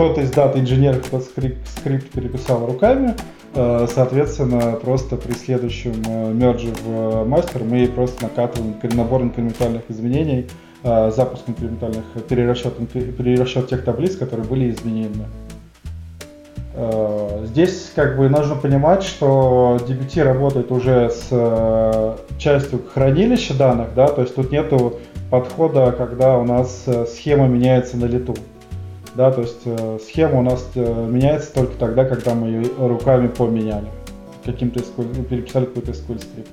[0.00, 3.14] кто-то из data инженеров этот скрипт, скрипт переписал руками,
[3.54, 10.46] э, соответственно, просто при следующем э, мерже в мастер мы просто накатываем набор инкрементальных изменений,
[10.84, 15.26] э, запуск инкрементальных, перерасчет, перерасчет тех таблиц, которые были изменены.
[17.44, 24.22] Здесь как бы нужно понимать, что DBT работает уже с частью хранилища данных, да, то
[24.22, 24.94] есть тут нету
[25.30, 28.34] подхода, когда у нас схема меняется на лету.
[29.14, 33.26] Да, то есть э, схема у нас э, меняется только тогда, когда мы ее руками
[33.26, 33.88] поменяли.
[34.44, 36.50] Каким-то SQL, переписали какой-то SQL скрипт.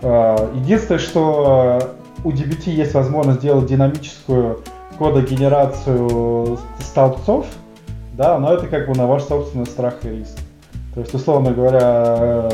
[0.00, 1.94] Э, единственное, что
[2.24, 4.60] у DBT есть возможность сделать динамическую
[4.98, 7.46] кодогенерацию столбцов,
[8.14, 10.38] да, но это как бы на ваш собственный страх и риск.
[10.94, 12.48] То есть, условно говоря,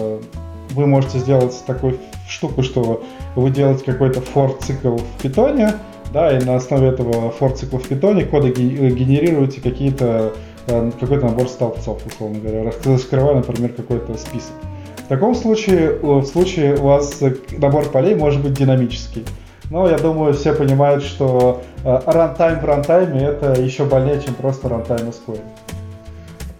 [0.71, 3.03] вы можете сделать такую штуку, что
[3.35, 5.75] вы делаете какой-то for цикл в питоне,
[6.12, 10.33] да, и на основе этого for цикла в питоне кода генерируете какие-то
[10.66, 14.53] э, какой-то набор столбцов, условно говоря, раскрывая, например, какой-то список.
[14.97, 17.21] В таком случае, в случае у вас
[17.57, 19.25] набор полей может быть динамический.
[19.71, 24.68] Но я думаю, все понимают, что runtime э, в рантайме это еще больнее, чем просто
[24.68, 25.40] runtime SQL.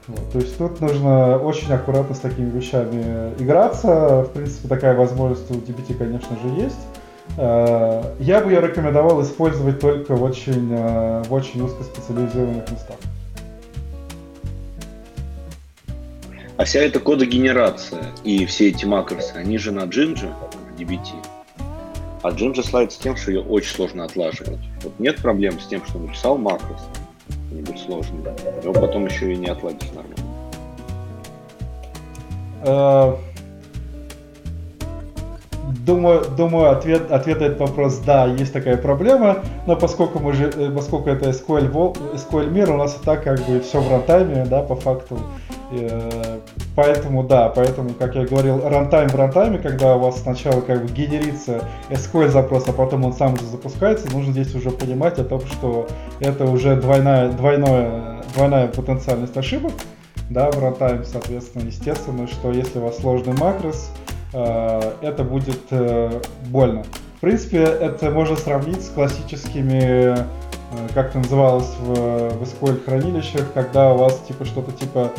[0.09, 4.23] Вот, то есть тут нужно очень аккуратно с такими вещами играться.
[4.23, 6.79] В принципе, такая возможность у DBT, конечно же, есть.
[7.37, 12.97] Э, я бы ее рекомендовал использовать только в очень, э, в очень узкоспециализированных местах.
[16.57, 20.33] А вся эта кодогенерация и все эти макросы, они же на Jinja,
[20.77, 21.15] в DBT.
[22.23, 24.59] А Jinja славится тем, что ее очень сложно отлаживать.
[24.83, 26.89] Вот нет проблем с тем, что написал макрос,
[27.53, 28.25] нибудь сложный,
[28.65, 30.17] его потом еще и не отладишь нормально.
[35.89, 40.53] Думаю, думаю ответ, ответ на этот вопрос да, есть такая проблема, но поскольку мы же,
[40.55, 41.73] э, поскольку это SQL,
[42.13, 45.19] SQL мир, у нас и так как бы все в рантайме, да, по факту.
[45.73, 46.41] Э,
[46.77, 50.93] поэтому да, поэтому, как я говорил, рантайм в рантайме, когда у вас сначала как бы
[50.93, 55.41] генерится SQL запрос, а потом он сам уже запускается, нужно здесь уже понимать о том,
[55.41, 55.87] что
[56.21, 59.73] это уже двойная, двойная, двойная потенциальность ошибок,
[60.29, 63.91] да, в рантайме, соответственно, естественно, что если у вас сложный макрос,
[64.33, 66.85] это будет э, больно.
[67.17, 70.17] В принципе, это можно сравнить с классическими, э,
[70.95, 75.13] как это называлось в, в SQL хранилищах, когда у вас типа что-то типа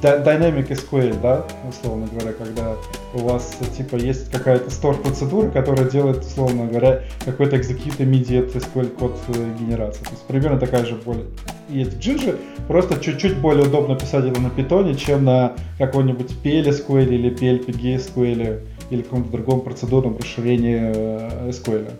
[0.00, 2.76] Dynamic SQL, да, условно говоря, когда
[3.14, 8.88] у вас типа есть какая-то store процедура, которая делает, условно говоря, какой-то execute immediate SQL
[8.90, 9.18] код
[9.58, 10.04] генерации.
[10.04, 11.24] То есть примерно такая же боль
[11.68, 17.14] есть в Jinja, просто чуть-чуть более удобно писать это на питоне, чем на какой-нибудь PL
[17.14, 21.90] или PLPG SQL или каком-то другом процедурном расширении э, SQL.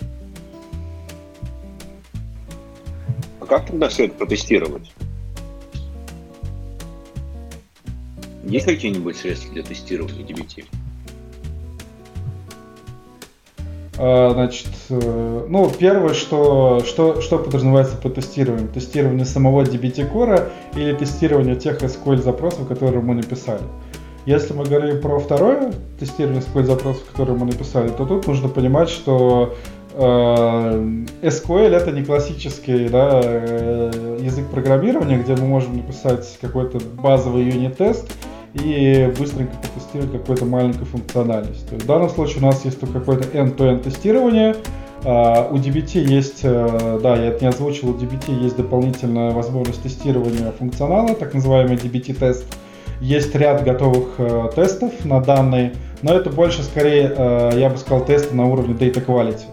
[3.41, 4.91] А как тогда все это протестировать?
[8.49, 10.65] Есть какие-нибудь средства для тестирования DBT?
[13.99, 18.69] А, значит, э, ну, первое, что, что, что подразумевается по тестированию?
[18.69, 23.63] Тестирование самого DBT Core или тестирование тех SQL запросов, которые мы написали.
[24.25, 28.89] Если мы говорим про второе тестирование SQL запросов, которые мы написали, то тут нужно понимать,
[28.89, 29.57] что
[29.95, 30.01] э,
[31.23, 38.11] SQL это не классический да, э, язык программирования, где мы можем написать какой-то базовый юнит-тест,
[38.55, 41.67] и быстренько потестировать какую-то маленькую функциональность.
[41.69, 44.57] То есть в данном случае у нас есть какое-то end-to-end тестирование,
[45.05, 49.81] Uh, у DBT есть, uh, да, я это не озвучил, у DBT есть дополнительная возможность
[49.81, 52.45] тестирования функционала, так называемый DBT-тест.
[53.01, 57.15] Есть ряд готовых uh, тестов на данные, но это больше, скорее,
[57.57, 59.47] я бы сказал, тесты на уровне data quality.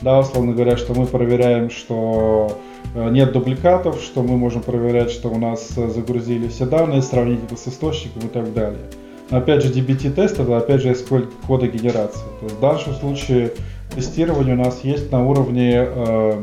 [0.00, 2.65] Да, условно говоря, что мы проверяем, что Э,
[2.96, 7.56] нет дубликатов, что мы можем проверять, что у нас э, загрузили все данные, сравнить это
[7.56, 8.80] с источником и так далее.
[9.30, 12.24] Но опять же, DBT-тест это опять же SQL кода генерации.
[12.40, 13.52] То есть в данном случае
[13.94, 16.42] тестирование у нас есть на уровне, э,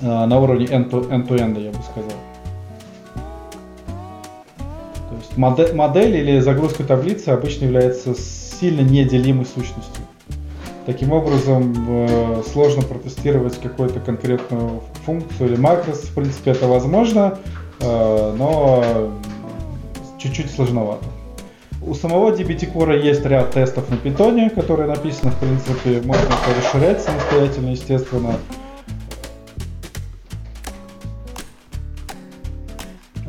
[0.00, 2.18] э, на уровне end-to-end, я бы сказал.
[5.10, 10.01] То есть модель, модель или загрузка таблицы обычно является сильно неделимой сущностью.
[10.84, 16.00] Таким образом, э, сложно протестировать какую-то конкретную функцию или макрос.
[16.00, 17.38] В принципе, это возможно,
[17.80, 19.12] э, но
[20.18, 21.04] чуть-чуть сложновато.
[21.84, 27.00] У самого DBT Core есть ряд тестов на питоне, которые написаны, в принципе, можно расширять
[27.00, 28.34] самостоятельно, естественно.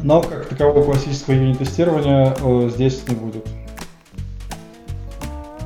[0.01, 3.47] Но как такового классического юнит-тестирования э, здесь не будет.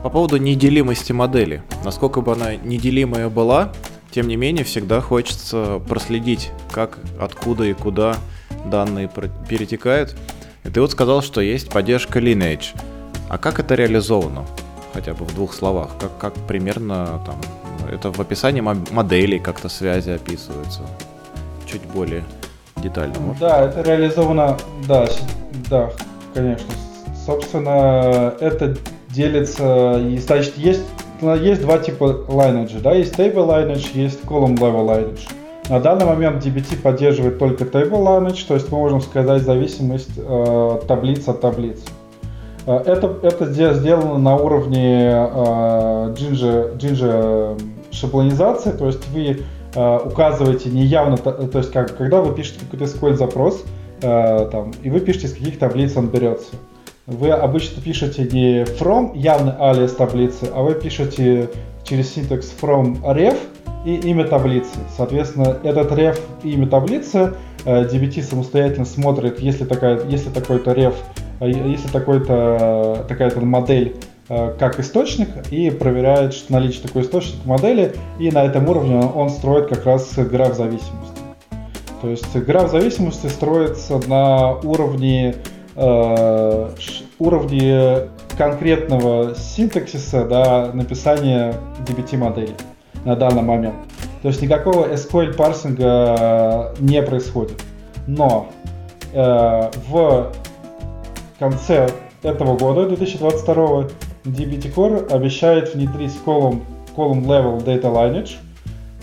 [0.07, 1.63] По поводу неделимости модели.
[1.83, 3.73] Насколько бы она неделимая была,
[4.09, 8.15] тем не менее, всегда хочется проследить, как, откуда и куда
[8.67, 9.09] данные
[9.49, 10.15] перетекают.
[10.63, 12.67] И ты вот сказал, что есть поддержка Lineage.
[13.27, 14.45] А как это реализовано?
[14.93, 15.89] Хотя бы в двух словах.
[15.99, 17.41] Как, как примерно там
[17.91, 20.83] это в описании моделей как-то связи описываются.
[21.65, 22.23] Чуть более
[22.77, 23.41] детально, может?
[23.41, 25.05] Да, это реализовано, да,
[25.69, 25.91] да,
[26.33, 26.73] конечно.
[27.25, 28.77] Собственно, это
[29.09, 30.83] делится, и значит, есть,
[31.21, 35.29] есть два типа lineage, да, есть table lineage, есть column level lineage.
[35.69, 40.79] На данный момент DBT поддерживает только table lineage, то есть мы можем сказать зависимость э,
[40.87, 41.83] таблиц от таблиц.
[42.65, 49.41] Э, это, это сделано на уровне э, Jinja, Jinja шаблонизации, то есть вы
[49.75, 53.65] э, указываете неявно, то есть как, когда вы пишете какой-то SQL запрос,
[54.01, 56.53] э, там, и вы пишете, из каких таблиц он берется
[57.07, 61.49] вы обычно пишете не from явный алиас таблицы, а вы пишете
[61.83, 63.37] через синтекс from ref
[63.85, 64.77] и имя таблицы.
[64.95, 70.95] Соответственно, этот ref и имя таблицы DBT э, самостоятельно смотрит, если, такая, если такой-то ref,
[71.39, 73.95] э, если такой-то, такая-то модель
[74.27, 79.69] э, как источник и проверяет наличие такой источника модели, и на этом уровне он строит
[79.69, 81.21] как раз граф зависимости.
[82.01, 85.35] То есть граф зависимости строится на уровне
[85.77, 86.69] э,
[87.19, 87.99] уровне
[88.37, 91.53] конкретного синтаксиса да, написания
[91.85, 92.55] DBT-модели
[93.05, 93.75] на данный момент.
[94.21, 97.63] То есть никакого SQL парсинга не происходит.
[98.07, 98.47] Но
[99.13, 100.31] э, в
[101.39, 101.89] конце
[102.23, 103.87] этого года, 2022,
[104.25, 106.61] DBT Core обещает внедрить column,
[106.95, 108.46] column level data lineage, Э,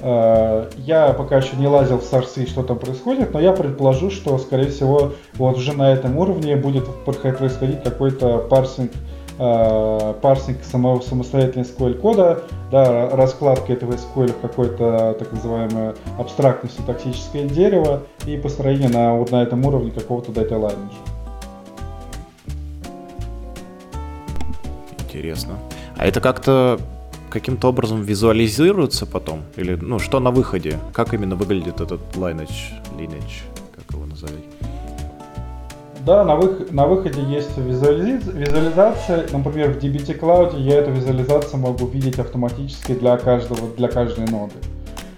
[0.05, 4.69] я пока еще не лазил в сорсы, что там происходит, но я предположу, что, скорее
[4.69, 8.93] всего, вот уже на этом уровне будет происходить какой-то парсинг,
[9.39, 16.71] э, парсинг самого самостоятельного SQL кода, да, раскладка этого SQL в какое-то так называемое абстрактное
[16.71, 20.95] синтаксическое дерево и построение на, вот на этом уровне какого-то data lineage.
[24.99, 25.55] Интересно.
[25.97, 26.79] А это как-то
[27.35, 29.41] каким-то образом визуализируется потом?
[29.57, 30.79] Или, ну, что на выходе?
[30.93, 33.43] Как именно выглядит этот lineage, lineage,
[33.75, 34.43] как его назовем?
[36.07, 39.27] Да, на, вых- на выходе есть визуализ- визуализация.
[39.33, 44.55] Например, в DBT Cloud я эту визуализацию могу видеть автоматически для каждого, для каждой ноды.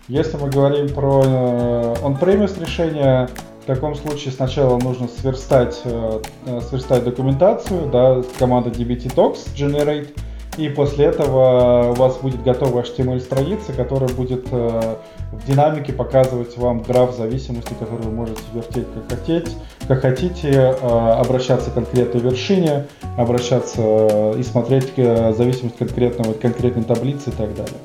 [0.09, 3.29] Если мы говорим про э, on-premise решение,
[3.63, 10.09] в таком случае сначала нужно сверстать, э, э сверстать документацию, да, команда dbt talks generate,
[10.57, 14.97] и после этого у вас будет готова HTML-страница, которая будет э,
[15.33, 19.51] в динамике показывать вам граф зависимости, который вы можете вертеть как хотите,
[19.87, 22.87] как хотите э, обращаться к конкретной вершине,
[23.19, 27.79] обращаться э, и смотреть э, зависимость конкретного, конкретной таблицы и так далее.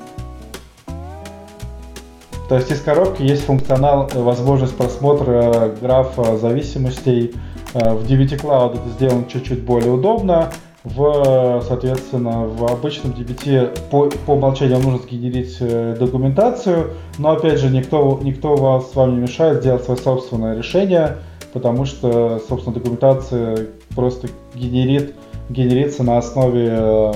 [2.48, 7.34] То есть из коробки есть функционал, э, возможность просмотра графа зависимостей
[7.74, 10.52] В DBT Cloud это сделано чуть-чуть более удобно.
[10.84, 18.18] В, соответственно, в обычном DBT по, по умолчанию нужно сгенерить документацию, но опять же никто,
[18.22, 21.18] никто вас с вами не мешает сделать свое собственное решение,
[21.52, 25.14] потому что, собственно, документация просто генерит,
[25.48, 27.12] генерится на основе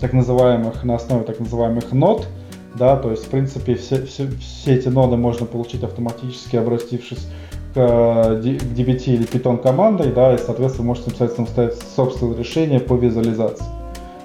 [0.00, 2.26] так называемых, на основе так называемых нод,
[2.74, 7.26] да, то есть, в принципе, все, все, все эти ноды можно получить автоматически, обратившись
[7.74, 13.66] к DBT или Python командой, да, и, соответственно, можете написать самостоятельно собственное решение по визуализации.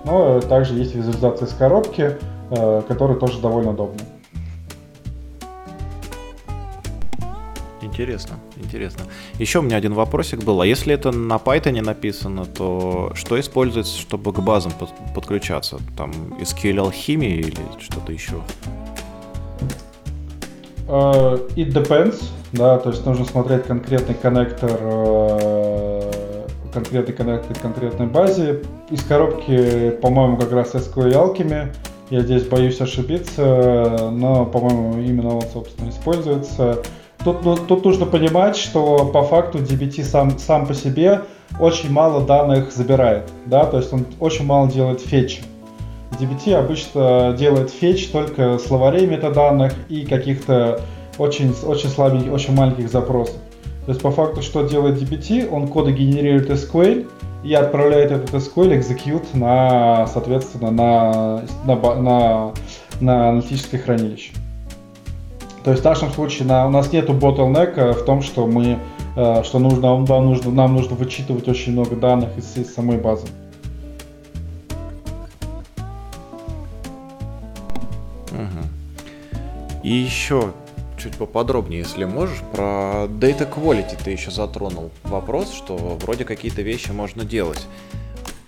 [0.05, 2.17] Но также есть визуализация из коробки,
[2.51, 3.99] э, которая тоже довольно удобна.
[7.81, 9.05] Интересно, интересно.
[9.39, 10.61] Еще у меня один вопросик был.
[10.61, 15.79] А если это на Python написано, то что используется, чтобы к базам под, подключаться?
[15.97, 18.41] Там SQL алхимия или что-то еще?
[20.89, 22.19] Uh, it depends,
[22.51, 28.63] да, то есть нужно смотреть конкретный коннектор, uh, конкретный коннектор конкретной базе.
[28.89, 31.75] Из коробки, по-моему, как раз SQL Alchemy.
[32.09, 36.79] Я здесь боюсь ошибиться, но, по-моему, именно он, собственно, используется.
[37.23, 41.21] Тут, ну, тут нужно понимать, что по факту DBT сам, сам по себе
[41.59, 45.43] очень мало данных забирает, да, то есть он очень мало делает фетчи.
[46.11, 50.81] DBT обычно делает фетч только словарей метаданных и каких-то
[51.17, 53.35] очень, очень слабеньких, очень маленьких запросов.
[53.85, 57.07] То есть по факту, что делает DBT, он коды генерирует SQL
[57.43, 62.53] и отправляет этот SQL execute на, соответственно, на, на, на,
[62.99, 64.31] на аналитическое хранилище.
[65.63, 68.79] То есть в нашем случае на, у нас нету bottleneck в том, что мы
[69.15, 73.27] э, что нужно, нам нужно, нам нужно вычитывать очень много данных из, из самой базы.
[79.83, 80.53] И еще
[80.97, 86.91] чуть поподробнее, если можешь, про Data Quality ты еще затронул вопрос, что вроде какие-то вещи
[86.91, 87.65] можно делать.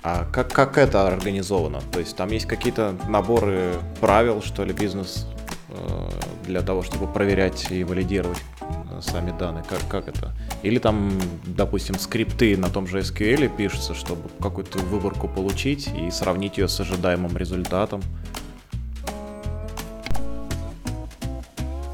[0.03, 1.81] А как, как это организовано?
[1.91, 5.27] То есть там есть какие-то наборы правил, что ли, бизнес
[5.73, 6.09] Э,
[6.45, 9.63] для того, чтобы проверять и валидировать э, сами данные?
[9.67, 10.33] Как, как это?
[10.63, 11.11] Или там,
[11.45, 16.77] допустим, скрипты на том же SQL пишутся, чтобы какую-то выборку получить и сравнить ее с
[16.79, 18.01] ожидаемым результатом?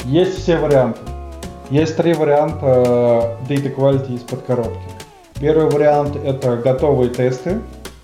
[0.07, 1.01] Есть все варианты.
[1.69, 4.79] Есть три варианта э, Data Quality из-под коробки.
[5.41, 7.59] Первый вариант это готовые тесты.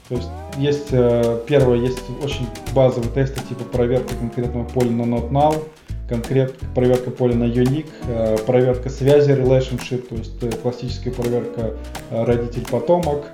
[0.10, 0.28] То есть
[0.58, 2.46] есть э, первое, есть очень
[2.76, 5.64] базовые тесты типа проверка конкретного поля на not null,
[6.10, 11.76] конкрет, проверка поля на unique, э, проверка связи relationship, то есть классическая проверка
[12.12, 13.28] родитель-потомок,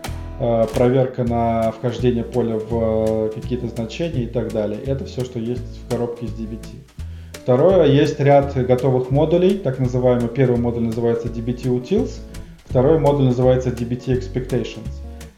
[0.76, 4.80] проверка на вхождение поля в какие-то значения и так далее.
[4.86, 6.99] Это все, что есть в коробке с DBT.
[7.42, 12.20] Второе, есть ряд готовых модулей, так называемый, первый модуль называется DBT Utils,
[12.66, 14.90] второй модуль называется DBT Expectations.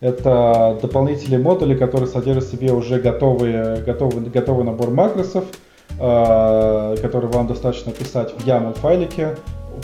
[0.02, 5.46] Это дополнительные модули, которые содержат в себе уже готовые, готовый, готовый набор макросов,
[6.00, 9.36] э, который вам достаточно писать в YAML файлике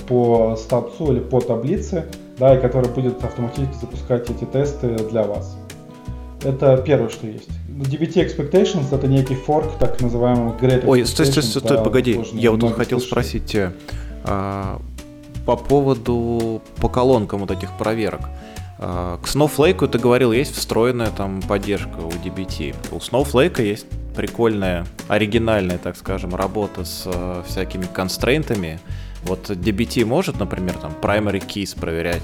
[0.07, 2.05] по статусу или по таблице,
[2.39, 5.55] да, и который будет автоматически запускать эти тесты для вас.
[6.43, 7.49] Это первое, что есть.
[7.84, 12.19] DBT Expectations это некий форк так называемого Great Ой, стой, стой, стой, стой, погоди.
[12.34, 13.73] Я вот тут хотел спросить тебя
[14.23, 14.82] а,
[15.45, 18.21] по поводу по колонкам вот этих проверок.
[18.80, 22.75] А, к Snowflake, ты говорил, есть встроенная там поддержка у DBT.
[22.91, 28.80] У Snowflake есть прикольная, оригинальная, так скажем, работа с э, всякими констрейнтами.
[29.21, 32.23] Вот DBT может, например, там primary keys проверять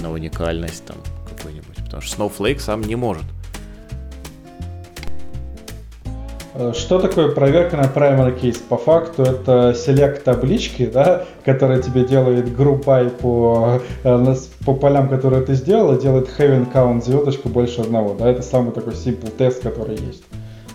[0.00, 0.96] на уникальность там
[1.28, 3.22] какой-нибудь, потому что Snowflake сам не может.
[6.72, 8.60] Что такое проверка на primary case?
[8.68, 14.34] По факту это селект таблички, да, которая тебе делает by по, э,
[14.64, 18.16] по полям, которые ты сделал, и делает having count звездочку больше одного.
[18.18, 20.24] Да, это самый такой simple тест, который есть.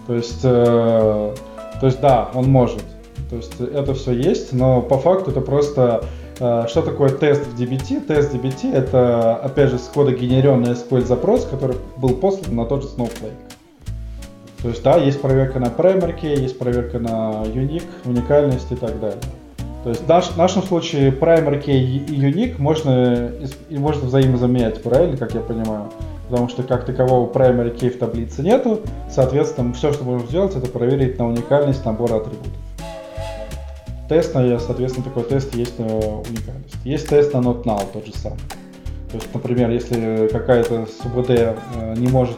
[0.07, 1.35] То есть, э,
[1.81, 2.83] то есть да, он может.
[3.29, 6.05] То есть это все есть, но по факту это просто
[6.39, 8.05] э, что такое тест в DBT?
[8.07, 12.83] Тест DBT это, опять же, с кода генерированный SQL запрос, который был послан на тот
[12.83, 13.44] же Snowflake.
[14.65, 19.21] То есть, да, есть проверка на key, есть проверка на unique, уникальность и так далее.
[19.83, 23.31] То есть в, наш, в нашем случае primary key и unique можно,
[23.69, 25.91] и можно взаимозаменять, правильно, как я понимаю?
[26.31, 30.65] Потому что как такового primary key в таблице нету, соответственно, все, что можем сделать, это
[30.65, 32.51] проверить на уникальность набора атрибутов.
[34.09, 36.75] Тест на, соответственно, такой тест есть на уникальность.
[36.83, 38.39] Есть тест на not null, тот же самый.
[39.15, 41.55] То есть, например, если какая-то СУБД э,
[41.95, 42.37] не может,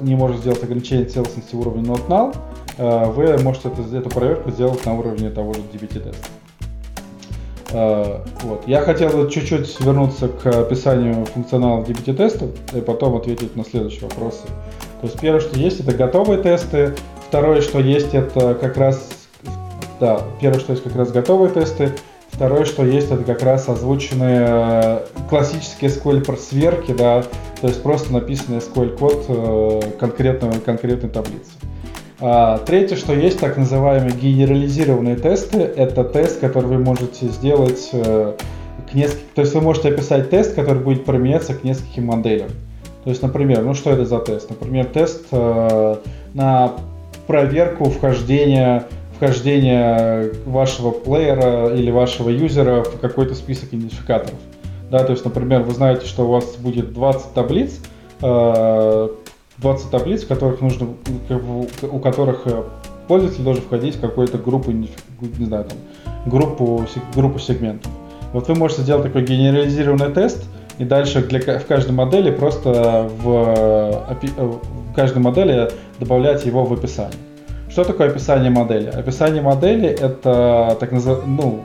[0.00, 2.36] не может сделать ограничение целостности уровня not null,
[2.76, 6.28] э, вы можете это, эту проверку сделать на уровне того же DBT теста.
[7.70, 8.66] Э, вот.
[8.66, 14.44] Я хотел чуть-чуть вернуться к описанию функционала DBT-тестов и потом ответить на следующие вопросы.
[15.00, 16.96] То есть первое, что есть, это готовые тесты.
[17.28, 19.08] Второе, что есть, это как раз...
[20.00, 21.92] Да, первое, что есть, как раз готовые тесты.
[22.38, 27.24] Второе, что есть, это как раз озвученные э, классические SQL-сверки, да,
[27.60, 31.50] то есть просто написанный SQL-код э, конкретной, конкретной таблицы.
[32.20, 38.34] А, третье, что есть так называемые генерализированные тесты, это тест, который вы можете сделать э,
[38.88, 42.50] к нескольким, то есть вы можете описать тест, который будет применяться к нескольким моделям.
[43.02, 44.48] То есть, например, ну что это за тест?
[44.48, 45.96] Например, тест э,
[46.34, 46.74] на
[47.26, 48.84] проверку вхождения
[49.18, 54.38] вхождения вашего плеера или вашего юзера в какой-то список идентификаторов.
[54.90, 57.80] Да, то есть, например, вы знаете, что у вас будет 20 таблиц,
[58.20, 59.08] 20 э,
[59.90, 60.94] таблиц, в которых нужно,
[61.82, 62.62] у которых э,
[63.08, 64.88] пользователь должен входить в какую-то группу, не
[65.44, 65.78] знаю, там,
[66.24, 67.90] группу, группу сегментов.
[68.32, 70.44] Вот вы можете сделать такой генерализированный тест,
[70.78, 74.04] и дальше для, в каждой модели просто в,
[74.36, 77.27] в каждой модели добавлять его в описание.
[77.78, 78.88] Что такое описание модели?
[78.88, 81.64] Описание модели это так называемый ну,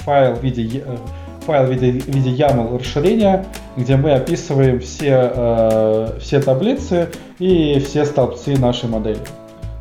[0.00, 0.96] файл в виде э,
[1.46, 7.08] файл в виде, в виде YAML расширения, где мы описываем все, э, все таблицы
[7.38, 9.20] и все столбцы нашей модели.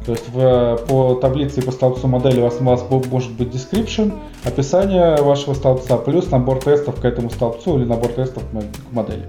[0.06, 3.50] То есть в, по таблице и по столбцу модели у вас, у вас может быть
[3.50, 4.14] description,
[4.46, 9.26] описание вашего столбца, плюс набор тестов к этому столбцу или набор тестов к модели.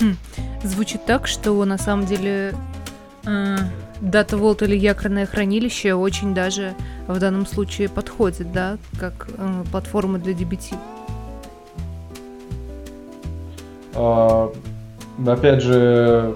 [0.00, 0.14] Хм.
[0.62, 2.54] Звучит так, что на самом деле
[3.26, 6.74] Data Vault или якорное хранилище очень даже
[7.08, 10.74] в данном случае подходит, да, как э, платформа для DBT.
[13.94, 14.52] А,
[15.26, 16.34] опять же,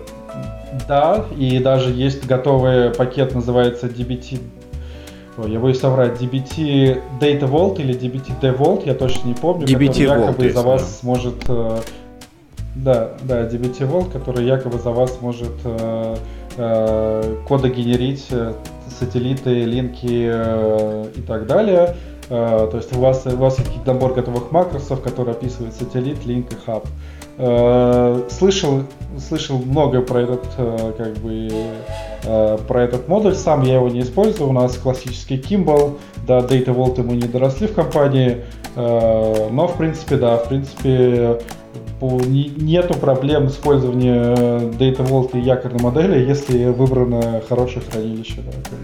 [0.89, 4.41] да, и даже есть готовый пакет, называется DBT
[5.39, 9.87] Ой, я боюсь соврать, DBT Data Vault или DBT DeVault, я точно не помню, DBT
[9.87, 10.89] который якобы Vault за вас да.
[10.89, 11.45] сможет...
[11.49, 11.81] Э,
[12.75, 16.17] да, да, DBT Vault, который якобы за вас может Э,
[17.49, 18.53] кода генерить, э,
[18.99, 21.97] сателлиты, линки э, и так далее.
[22.29, 26.57] То есть у вас, у вас есть набор готовых макросов, который описывает сателлит, линк и
[26.65, 26.87] хаб.
[28.31, 28.85] Слышал,
[29.19, 30.47] слышал много про этот,
[30.97, 31.49] как бы,
[32.69, 33.35] про этот модуль.
[33.35, 34.49] Сам я его не использую.
[34.49, 35.99] У нас классический Kimball.
[36.25, 38.45] Да, Data Vault мы не доросли в компании.
[38.77, 41.41] Но, в принципе, да, в принципе,
[42.01, 44.35] нету проблем использования
[44.79, 48.43] Data Vault и якорной модели, если выбрано хорошее хранилище.
[48.43, 48.77] Да,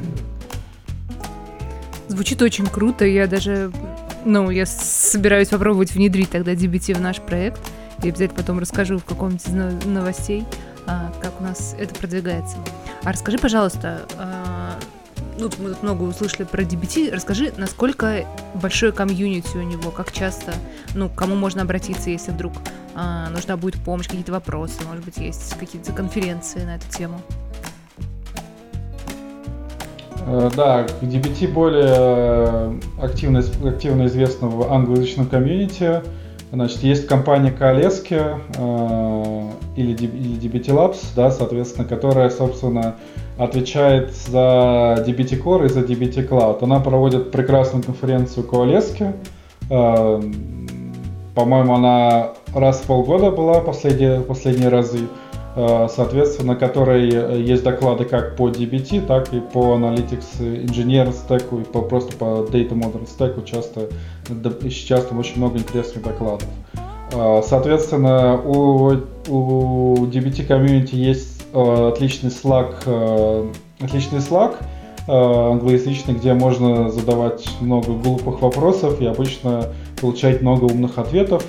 [2.09, 3.73] Звучит очень круто, я даже,
[4.25, 7.61] ну, я собираюсь попробовать внедрить тогда DBT в наш проект,
[8.03, 10.45] и обязательно потом расскажу в каком-нибудь из новостей,
[10.87, 12.57] а, как у нас это продвигается.
[13.03, 14.46] А расскажи, пожалуйста, а,
[15.39, 17.13] ну, мы тут много услышали про DBT.
[17.13, 18.25] Расскажи, насколько
[18.55, 20.55] большое комьюнити у него, как часто,
[20.95, 22.53] ну, кому можно обратиться, если вдруг
[22.95, 27.21] а, нужна будет помощь, какие-то вопросы, может быть, есть какие-то конференции на эту тему.
[30.27, 36.03] Э, да, DBT более активно, активно известна в англоязычном комьюнити.
[36.53, 38.21] Значит, есть компания Коалески
[38.57, 42.97] э, или, или DBT Labs, да, соответственно, которая, собственно,
[43.39, 46.59] отвечает за DBT Core и за DBT Cloud.
[46.63, 49.13] Она проводит прекрасную конференцию Коалески.
[49.71, 50.23] Э,
[51.35, 55.01] по-моему, она раз в полгода была последние, последние разы,
[55.55, 61.61] э, соответственно, на которой есть доклады как по DBT, так и по Analytics Engineer стеку,
[61.61, 63.89] и по, просто по Data Modern стеку часто,
[64.71, 66.49] сейчас там очень много интересных докладов.
[67.13, 68.93] Э, соответственно, у,
[69.29, 74.57] у DBT Community есть отличный Slack, отличный Slack,
[75.09, 81.45] англоязычный, где можно задавать много глупых вопросов и обычно получать много умных ответов,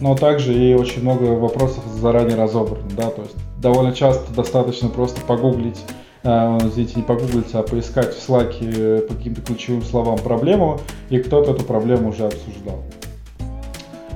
[0.00, 5.20] но также и очень много вопросов заранее разобрано, да, то есть довольно часто достаточно просто
[5.20, 5.80] погуглить,
[6.24, 11.52] э, извините, не погуглить, а поискать в Slack по каким-то ключевым словам проблему, и кто-то
[11.52, 12.82] эту проблему уже обсуждал.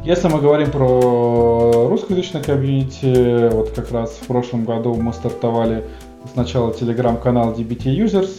[0.06, 5.82] Если мы говорим про русскоязычное комьюнити, вот как раз в прошлом году мы стартовали
[6.32, 8.30] сначала телеграм-канал DBT Users,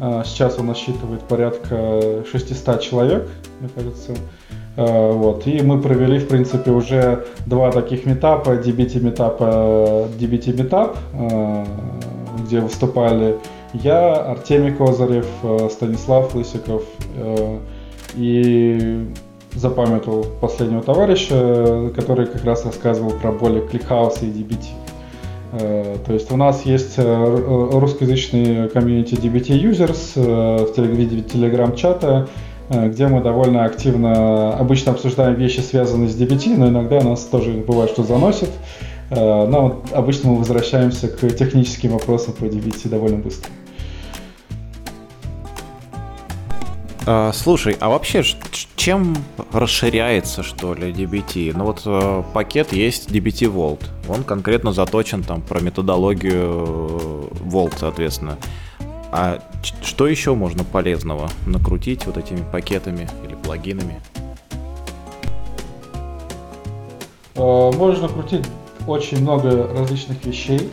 [0.00, 3.28] э, сейчас он насчитывает порядка 600 человек,
[3.60, 4.16] мне кажется.
[4.76, 5.46] Э, вот.
[5.46, 11.64] И мы провели, в принципе, уже два таких метапа, DBT метапа, DBT метап, э,
[12.44, 13.36] где выступали
[13.74, 15.28] я, Артемий Козырев,
[15.70, 16.82] Станислав Лысиков
[18.16, 19.06] и
[19.56, 24.64] запамятовал последнего товарища, который как раз рассказывал про боли кликхауса и DBT.
[26.06, 32.28] То есть у нас есть русскоязычный комьюнити DBT Users в виде телеграм-чата,
[32.68, 37.90] где мы довольно активно обычно обсуждаем вещи, связанные с DBT, но иногда нас тоже бывает,
[37.90, 38.50] что заносит.
[39.08, 43.50] Но обычно мы возвращаемся к техническим вопросам по DBT довольно быстро.
[47.08, 48.24] А, слушай, а вообще
[48.74, 49.16] чем
[49.52, 51.52] расширяется, что ли, DBT?
[51.56, 53.84] Ну вот э, пакет есть DBT Vault.
[54.08, 58.36] Он конкретно заточен там про методологию Vault, соответственно.
[59.12, 64.00] А что еще можно полезного накрутить вот этими пакетами или плагинами?
[67.36, 68.44] Э, можно крутить
[68.88, 70.68] очень много различных вещей.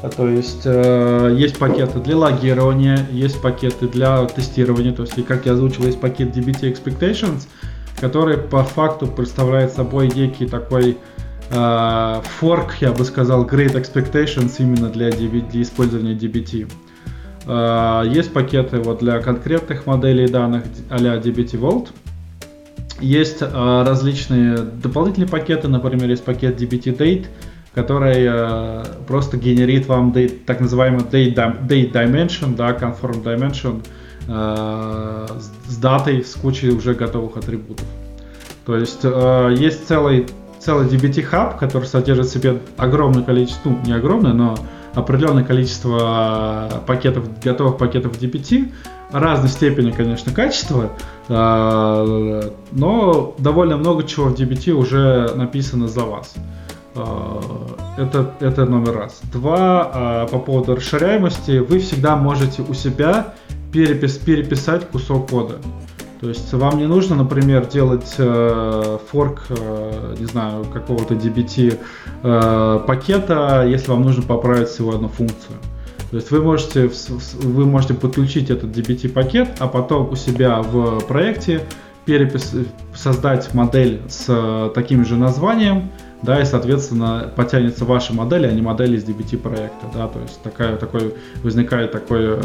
[0.00, 4.92] А, то есть э, есть пакеты для логирования, есть пакеты для тестирования.
[4.92, 7.48] То есть, как я озвучил, есть пакет DBT Expectations,
[8.00, 10.98] который по факту представляет собой некий такой
[11.50, 16.70] э, форк, я бы сказал, Great Expectations именно для, DB, для использования DBT.
[17.46, 21.88] Э, есть пакеты вот для конкретных моделей данных а-ля DBT Vault.
[23.00, 27.26] Есть э, различные дополнительные пакеты, например, есть пакет DBT Date,
[27.78, 33.84] который э, просто генерит вам date, так называемый date, date dimension, да, conform dimension
[34.26, 37.86] э, с, с датой, с кучей уже готовых атрибутов.
[38.66, 40.26] То есть э, есть целый,
[40.58, 44.56] целый DBT Hub, который содержит в себе огромное количество, ну не огромное, но
[44.94, 48.72] определенное количество пакетов, готовых пакетов DBT,
[49.12, 50.90] разной степени, конечно, качества,
[51.28, 56.34] э, но довольно много чего в DBT уже написано за вас.
[56.98, 57.40] А,
[57.96, 59.20] это, это номер раз.
[59.32, 63.34] Два, а, по поводу расширяемости, вы всегда можете у себя
[63.72, 65.56] перепис, переписать кусок кода.
[66.20, 71.78] То есть вам не нужно, например, делать э, форк, э, не знаю, какого-то DBT
[72.24, 75.58] э, пакета, если вам нужно поправить всего одну функцию.
[76.10, 76.90] То есть вы можете,
[77.40, 81.60] вы можете подключить этот DBT пакет, а потом у себя в проекте
[82.04, 82.52] перепис,
[82.94, 85.90] создать модель с э, таким же названием,
[86.22, 90.42] да, и, соответственно, потянется ваша модель, а не модель из DBT проекта, да, то есть
[90.42, 92.40] такая, такой, возникает такой, э,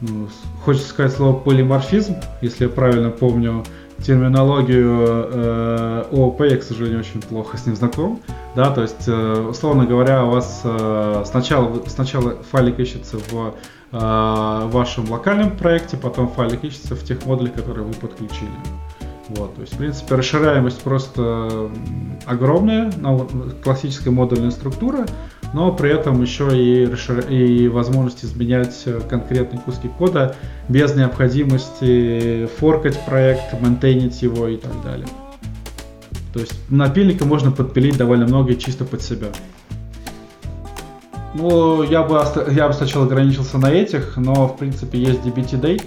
[0.00, 0.28] ну,
[0.64, 3.64] хочется сказать слово полиморфизм, если я правильно помню
[3.98, 8.20] терминологию э, ООП, я, к сожалению, очень плохо с ним знаком,
[8.56, 13.54] да, то есть, э, условно говоря, у вас э, сначала, сначала файлик ищется в
[13.92, 18.50] э, вашем локальном проекте, потом файлик ищется в тех модулях, которые вы подключили.
[19.30, 21.70] Вот, то есть, в принципе, расширяемость просто
[22.26, 22.90] огромная,
[23.62, 25.06] классическая модульная структура,
[25.52, 27.20] но при этом еще и, расшир...
[27.30, 30.34] и возможность изменять конкретные куски кода
[30.68, 35.06] без необходимости форкать проект, мейнтейнить его и так далее.
[36.32, 39.28] То есть напильника можно подпилить довольно много чисто под себя.
[41.34, 42.20] Ну, я бы,
[42.50, 45.86] я бы сначала ограничился на этих, но в принципе есть DBT Date,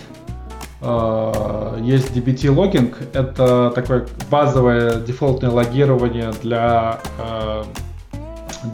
[1.82, 7.64] есть DBT логинг, это такое базовое дефолтное логирование для, э,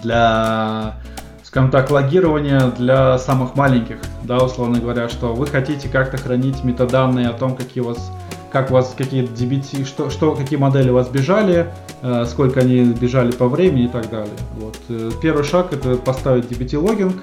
[0.01, 0.95] для
[1.43, 7.27] скажем так, логирования для самых маленьких, да, условно говоря, что вы хотите как-то хранить метаданные
[7.29, 8.11] о том, какие у вас,
[8.51, 11.67] как у вас какие DBT, что, что, какие модели у вас бежали,
[12.01, 14.33] э, сколько они бежали по времени и так далее.
[14.57, 14.77] Вот.
[15.21, 17.21] Первый шаг это поставить DBT логинг,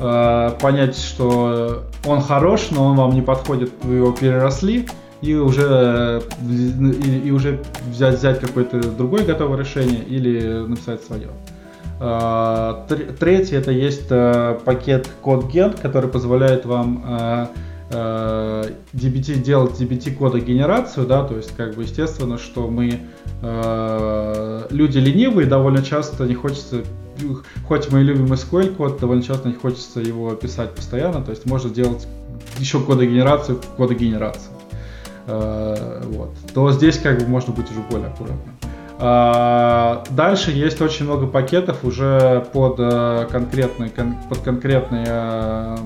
[0.00, 4.86] Э, понять, что он хорош, но он вам не подходит, вы его переросли,
[5.22, 11.30] и уже, и, и уже взять, взять какое-то другое готовое решение или написать свое.
[12.00, 12.84] Э,
[13.18, 17.50] третье это есть э, пакет CodeGen, который позволяет вам
[17.90, 23.00] DBT делать DBT кода генерацию, да, то есть как бы естественно, что мы
[24.70, 26.82] люди ленивые, довольно часто не хочется
[27.66, 31.70] хоть мы любим SQL код, довольно часто не хочется его писать постоянно, то есть можно
[31.70, 32.06] делать
[32.58, 34.52] еще кодогенерацию, кодогенерацию.
[35.26, 36.30] Э, вот.
[36.54, 38.54] То здесь как бы можно быть уже более аккуратным.
[39.00, 43.90] А, дальше есть очень много пакетов уже под э, конкретные,
[44.28, 45.76] под конкретные э,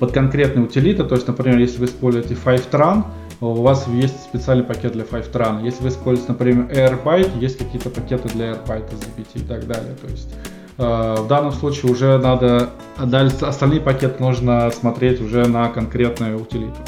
[0.00, 1.04] под конкретные утилиты.
[1.04, 3.04] То есть, например, если вы используете Fivetran,
[3.40, 5.62] у вас есть специальный пакет для Fivetran.
[5.62, 9.94] Если вы используете, например, AirByte, есть какие-то пакеты для AirByte, ZBT и так далее.
[10.00, 10.34] То есть
[10.78, 16.80] э, в данном случае уже надо, дальше остальные пакеты нужно смотреть уже на конкретную утилиту.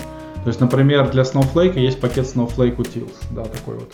[0.43, 3.93] То есть, например, для Snowflake есть пакет Snowflake Utils, да, такой вот.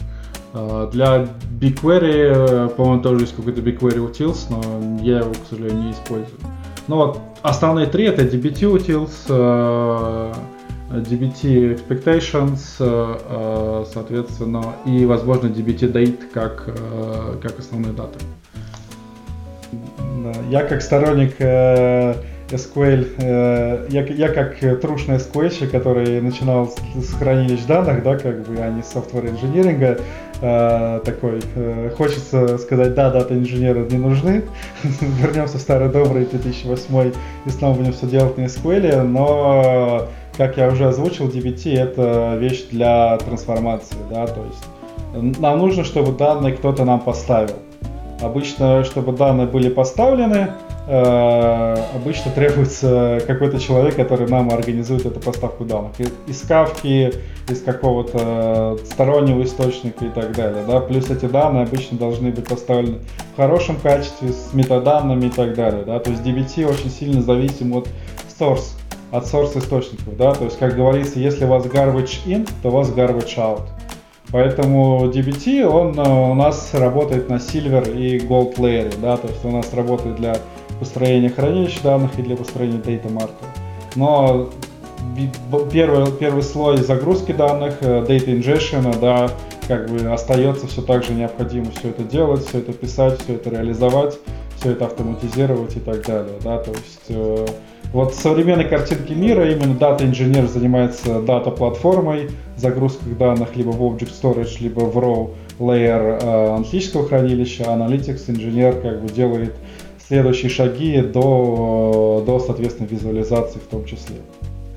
[0.55, 1.29] Э, для
[1.61, 6.39] BigQuery, э, по-моему, тоже есть какой-то BigQuery Utils, но я его, к сожалению, не использую.
[6.89, 10.33] Ну вот, основные три это DBT Utils, э,
[10.91, 16.65] DBT Expectations, э, э, соответственно, и, возможно, DBT Date как,
[17.43, 18.19] как основные даты.
[20.51, 21.37] Я как сторонник
[22.51, 28.47] SQL, э, я, я как трушный SQL, который начинал с, с хранилищ данных, да, как
[28.47, 29.99] бы, а не с software инжиниринга,
[30.41, 34.45] э, такой, э, хочется сказать, да, дата инженеры не нужны,
[34.83, 37.13] вернемся в старый добрый 2008
[37.47, 42.67] и снова будем все делать на SQL, но, как я уже озвучил, DBT это вещь
[42.71, 47.57] для трансформации, да, то есть нам нужно, чтобы данные кто-то нам поставил.
[48.21, 55.65] Обычно, чтобы данные были поставлены, э, обычно требуется какой-то человек, который нам организует эту поставку
[55.65, 55.93] данных.
[56.27, 57.13] Из кавки,
[57.47, 60.65] из какого-то стороннего источника и так далее.
[60.67, 60.81] Да?
[60.81, 63.01] Плюс эти данные обычно должны быть поставлены
[63.35, 65.85] в хорошем качестве, с метаданными и так далее.
[65.85, 65.99] Да?
[65.99, 67.89] То есть DBT очень сильно зависим от
[68.39, 68.73] source,
[69.11, 70.17] от source источников.
[70.17, 70.33] Да?
[70.33, 73.63] То есть, как говорится, если у вас garbage in, то у вас garbage out.
[74.31, 79.43] Поэтому DBT, он э, у нас работает на Silver и Gold Layer, да, то есть
[79.43, 80.37] у нас работает для
[80.79, 83.31] построения хранилища данных и для построения Data Mart.
[83.97, 84.51] Но
[85.73, 89.31] первый, первый слой загрузки данных, э, Data Ingestion, да,
[89.67, 93.51] как бы остается все так же необходимо все это делать, все это писать, все это
[93.51, 94.19] реализовать,
[94.57, 97.47] все это автоматизировать и так далее, да, то есть э,
[97.93, 104.61] вот в современной картинке мира именно дата-инженер занимается дата-платформой, загрузкой данных либо в Object Storage,
[104.61, 109.55] либо в Raw Layer э, аналитического хранилища, а Analytics инженер как бы делает
[110.09, 114.17] следующие шаги до, до соответственно, визуализации в том числе.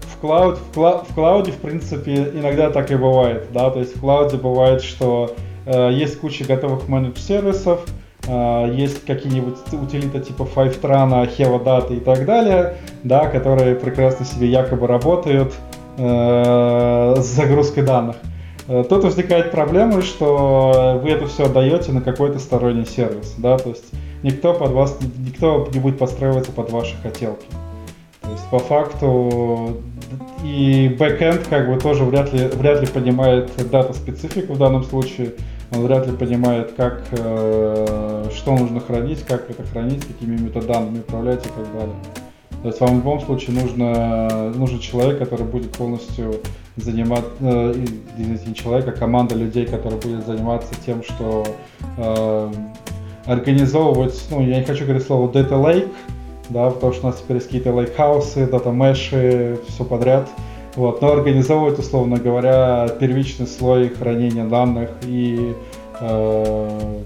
[0.02, 3.96] В, клауд, в, кла, в клауде, в принципе, иногда так и бывает, да, то есть
[3.96, 5.34] в клауде бывает, что
[5.66, 7.86] э, есть куча готовых менедж сервисов,
[8.28, 14.86] а, есть какие-нибудь утилиты типа Fivetran, Data и так далее, да, которые прекрасно себе якобы
[14.86, 15.54] работают
[15.98, 18.18] э, с загрузкой данных.
[18.68, 23.70] Э, тут возникает проблема, что вы это все отдаете на какой-то сторонний сервис, да, то
[23.70, 23.92] есть
[24.24, 27.45] никто под вас, никто не будет подстраиваться под ваши хотелки.
[28.22, 29.82] То есть по факту
[30.43, 35.34] и бэкэнд как бы тоже вряд ли, вряд ли понимает дата-специфику в данном случае,
[35.74, 41.45] он вряд ли понимает, как, э, что нужно хранить, как это хранить, какими метаданными управлять
[41.45, 41.95] и так далее.
[42.61, 46.36] То есть вам в любом случае нужно, нужен человек, который будет полностью
[46.76, 47.86] заниматься, э,
[48.17, 51.45] извините, не человек, а команда людей, которая будет заниматься тем, что
[51.97, 52.51] э,
[53.26, 55.89] организовывать, ну, я не хочу говорить слово data lake,
[56.49, 60.28] да, потому что у нас теперь есть какие-то лейкхаусы, дата меши, все подряд.
[60.76, 65.53] Вот, но организовывать, условно говоря, первичный слой хранения данных и,
[65.99, 66.99] э,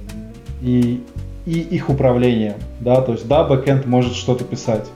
[0.62, 1.02] и,
[1.48, 2.58] и их управление.
[2.80, 3.02] Да?
[3.02, 4.88] То есть, да, бэкэнд может что-то писать,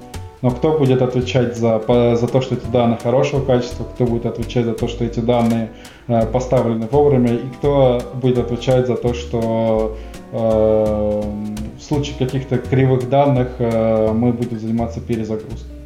[0.42, 1.82] но кто будет отвечать за,
[2.16, 5.70] за то, что эти данные хорошего качества, кто будет отвечать за то, что эти данные
[6.08, 9.98] э, поставлены вовремя, и кто будет отвечать за то, что
[10.32, 15.80] в случае каких-то кривых данных э, мы будем заниматься перезагрузкой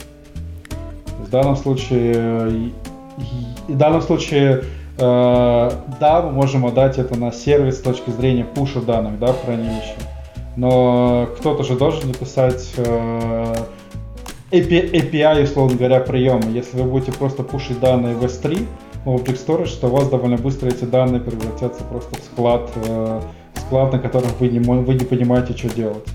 [1.33, 2.71] данном случае,
[3.67, 4.63] в данном случае
[4.99, 9.43] э, да, мы можем отдать это на сервис с точки зрения пуша данных да, в
[9.43, 9.95] хранилище.
[10.55, 13.55] Но кто-то же должен написать э,
[14.51, 16.51] API, условно говоря, приемы.
[16.51, 18.67] Если вы будете просто пушить данные в S3,
[19.03, 23.21] в Object Storage, то у вас довольно быстро эти данные превратятся просто в склад, э,
[23.73, 26.05] склад на котором вы не, вы не понимаете, что делать.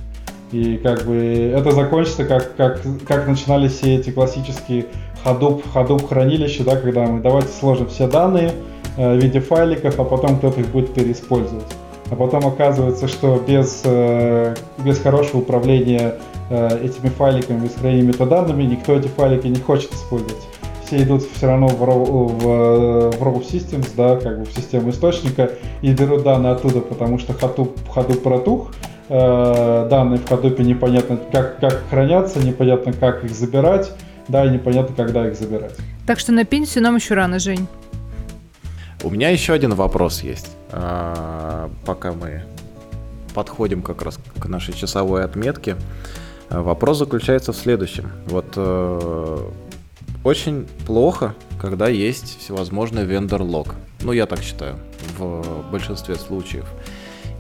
[0.53, 4.87] И как бы это закончится, как, как, как начинались все эти классические
[5.25, 8.53] Hadoop, Hadoop хранилища, да, когда мы давайте сложим все данные
[8.97, 11.67] э, в виде файликов, а потом кто-то их будет переиспользовать.
[12.11, 14.55] А потом оказывается, что без, э,
[14.85, 16.15] без хорошего управления
[16.51, 20.47] э, этими файликами, без хранения метаданными, никто эти файлики не хочет использовать.
[20.89, 25.51] Все идут все равно в в, в raw Systems, да, как бы в систему источника,
[25.83, 28.71] и берут данные оттуда, потому что Hadoop, Hadoop протух,
[29.11, 33.93] данные в Hadoop непонятно как, как хранятся, непонятно как их забирать,
[34.29, 35.75] да, и непонятно, когда их забирать.
[36.07, 37.67] Так что на пенсию нам еще рано, Жень.
[39.03, 42.45] У меня еще один вопрос есть, а, пока мы
[43.35, 45.77] подходим как раз к нашей часовой отметке.
[46.49, 48.11] Вопрос заключается в следующем.
[48.25, 49.39] Вот э,
[50.25, 53.75] очень плохо, когда есть всевозможный вендор-лог.
[54.03, 54.77] Ну, я так считаю,
[55.17, 56.67] в большинстве случаев.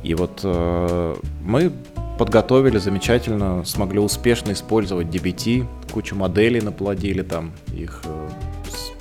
[0.02, 1.72] И вот э, мы
[2.18, 8.28] подготовили замечательно, смогли успешно использовать DBT, кучу моделей наплодили там, их э,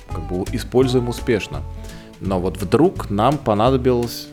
[0.08, 1.62] как бы используем успешно.
[2.20, 4.28] Но вот вдруг нам понадобилось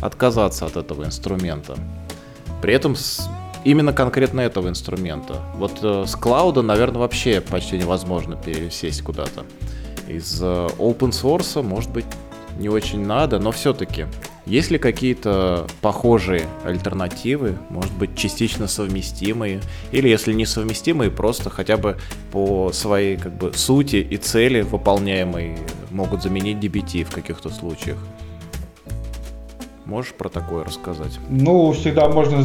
[0.00, 1.76] отказаться от этого инструмента.
[2.60, 2.94] При этом
[3.64, 5.36] именно конкретно этого инструмента.
[5.56, 9.44] Вот э, с клауда, наверное, вообще почти невозможно пересесть куда-то.
[10.08, 10.46] Из э,
[10.78, 12.06] open source, может быть,
[12.58, 14.06] не очень надо, но все-таки
[14.46, 19.60] Есть ли какие-то похожие альтернативы, может быть, частично совместимые,
[19.92, 21.96] или если не совместимые, просто хотя бы
[22.32, 25.58] по своей как бы сути и цели выполняемой
[25.90, 27.98] могут заменить DBT в каких-то случаях?
[29.84, 31.18] Можешь про такое рассказать?
[31.28, 32.44] Ну, всегда можно,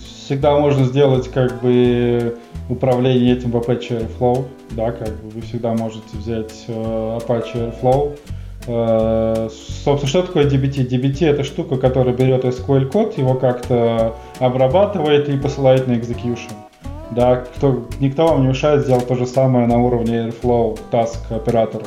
[0.00, 2.38] всегда можно сделать как бы
[2.68, 8.16] управление этим в Apache Airflow, да, как бы вы всегда можете взять э, Apache Airflow,
[8.66, 10.88] Э, собственно, что такое DBT?
[10.88, 16.52] DBT это штука, которая берет SQL код, его как-то обрабатывает и посылает на execution.
[17.10, 21.84] Да, кто, никто вам не мешает сделать то же самое на уровне Airflow task оператора.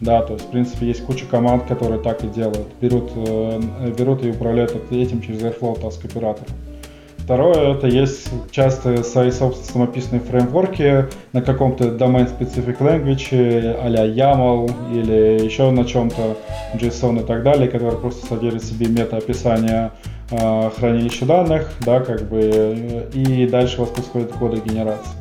[0.00, 2.66] Да, то есть, в принципе, есть куча команд, которые так и делают.
[2.80, 3.60] Берут, э,
[3.96, 6.48] берут и управляют этим через Airflow task оператора.
[7.30, 14.68] Второе, это есть часто свои собственные самописные фреймворки на каком-то domain specific language, а-ля YAML
[14.92, 16.36] или еще на чем-то,
[16.74, 19.92] JSON и так далее, которые просто содержат в себе мета-описание
[20.32, 25.14] э, хранилища данных, да, как бы, и дальше у вас происходит кодогенерация.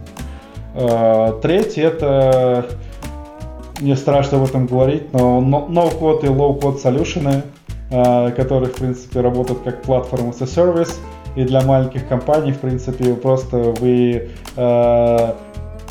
[0.73, 2.65] Э, третье, это,
[3.81, 7.43] мне страшно об этом говорить, но no-code и low-code solution,
[7.91, 10.95] э, которые, в принципе, работают как платформа as service,
[11.35, 15.33] и для маленьких компаний, в принципе, просто вы э,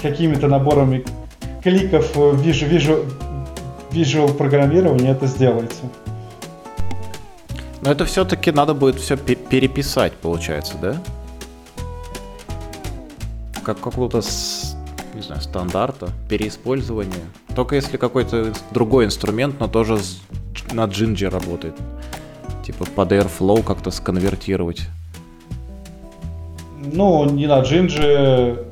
[0.02, 1.04] какими-то наборами
[1.62, 3.04] кликов вижу, вижу,
[3.90, 5.74] visual программирования это сделаете.
[7.80, 10.96] Но это все-таки надо будет все переписать, получается, да?
[13.62, 14.20] Как какого-то
[15.14, 17.24] не знаю, стандарта, переиспользования.
[17.56, 19.98] Только если какой-то другой инструмент, но тоже
[20.72, 21.74] на Ginger работает.
[22.64, 24.82] Типа под Airflow как-то сконвертировать.
[26.92, 28.64] Ну, не на Джинджи.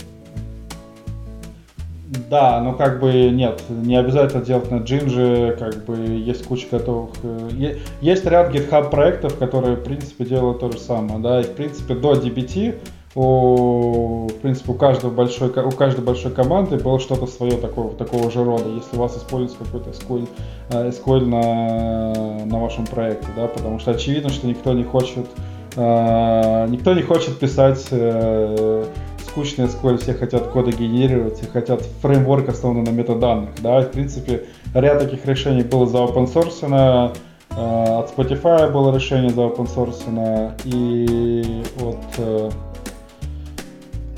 [2.31, 7.11] Да, но как бы нет, не обязательно делать на Джинджи, как бы есть куча готовых.
[7.23, 11.53] Э, есть ряд GitHub проектов, которые, в принципе, делают то же самое, да, и, в
[11.53, 12.77] принципе, до DBT
[13.17, 18.31] у, в принципе, у каждого большой, у каждой большой команды было что-то свое такого, такого
[18.31, 20.29] же рода, если у вас используется какой-то SQL,
[20.71, 25.27] э, SQL на, на вашем проекте, да, потому что очевидно, что никто не хочет
[25.77, 28.87] никто не хочет писать э,
[29.27, 33.51] скучный SQL, все хотят коды генерировать, все хотят фреймворк, основанный на метаданных.
[33.63, 33.81] Да?
[33.81, 37.13] В принципе, ряд таких решений было за open source,
[37.51, 42.51] от Spotify было решение за open source, и от э,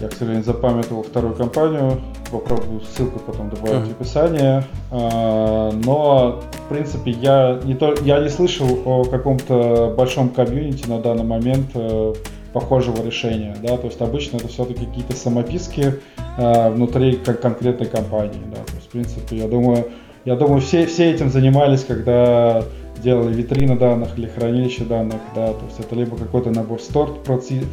[0.01, 2.01] я, к сожалению, запамятовал вторую компанию.
[2.31, 3.95] Попробую ссылку потом добавить uh-huh.
[3.95, 4.65] в описание.
[4.91, 11.01] А, но, в принципе, я не, то, я не слышал о каком-то большом комьюнити на
[11.01, 12.15] данный момент э,
[12.53, 13.57] похожего решения.
[13.63, 13.77] Да?
[13.77, 15.95] То есть обычно это все-таки какие-то самописки
[16.37, 18.43] э, внутри конкретной компании.
[18.51, 18.63] Да?
[18.65, 19.87] То есть, в принципе, я думаю,
[20.25, 22.63] я думаю, все, все этим занимались, когда
[23.03, 27.19] делали витрины данных или хранилище данных, да, то есть это либо какой-то набор стор,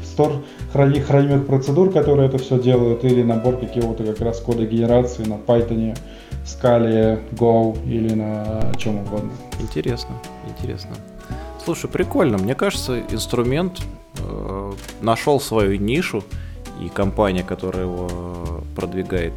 [0.04, 5.24] стор храни, хранимых процедур, которые это все делают, или набор какого-то как раз кода генерации
[5.24, 5.98] на Python,
[6.46, 9.32] Scala, Go или на чем угодно.
[9.60, 10.16] Интересно,
[10.48, 10.96] интересно.
[11.64, 12.38] Слушай, прикольно.
[12.38, 13.82] Мне кажется, инструмент
[14.20, 14.72] э,
[15.02, 16.24] нашел свою нишу,
[16.82, 18.10] и компания, которая его
[18.76, 19.34] продвигает,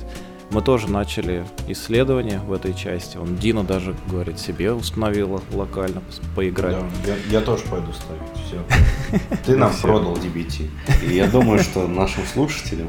[0.50, 3.16] мы тоже начали исследование в этой части.
[3.16, 6.02] Он Дина даже, говорит, себе установила локально
[6.34, 6.76] поиграть.
[7.04, 8.22] Да, я, я тоже пойду ставить.
[8.46, 9.36] Все.
[9.44, 10.68] Ты нам продал DBT.
[11.06, 12.88] И я думаю, что нашим слушателям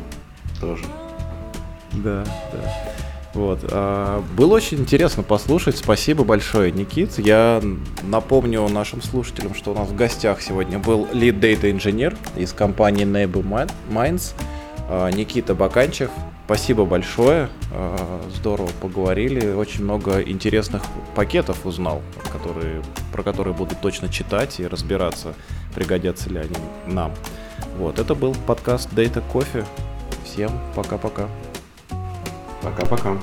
[0.60, 0.86] тоже.
[1.94, 2.96] Да, да.
[3.34, 3.60] Вот.
[3.72, 5.78] А, было очень интересно послушать.
[5.78, 7.20] Спасибо большое, Никит.
[7.20, 7.62] Я
[8.04, 13.06] напомню нашим слушателям, что у нас в гостях сегодня был Lead Data Engineer из компании
[13.06, 13.44] Neighbor
[13.90, 14.34] Minds,
[14.90, 16.10] Никита Баканчев,
[16.50, 20.82] Спасибо большое, а, здорово поговорили, очень много интересных
[21.14, 22.02] пакетов узнал,
[22.34, 22.82] которые,
[23.12, 25.36] про которые буду точно читать и разбираться,
[25.76, 26.56] пригодятся ли они
[26.88, 27.14] нам.
[27.78, 29.64] Вот, это был подкаст Data Coffee.
[30.26, 31.28] Всем пока-пока.
[32.64, 33.16] Пока-пока.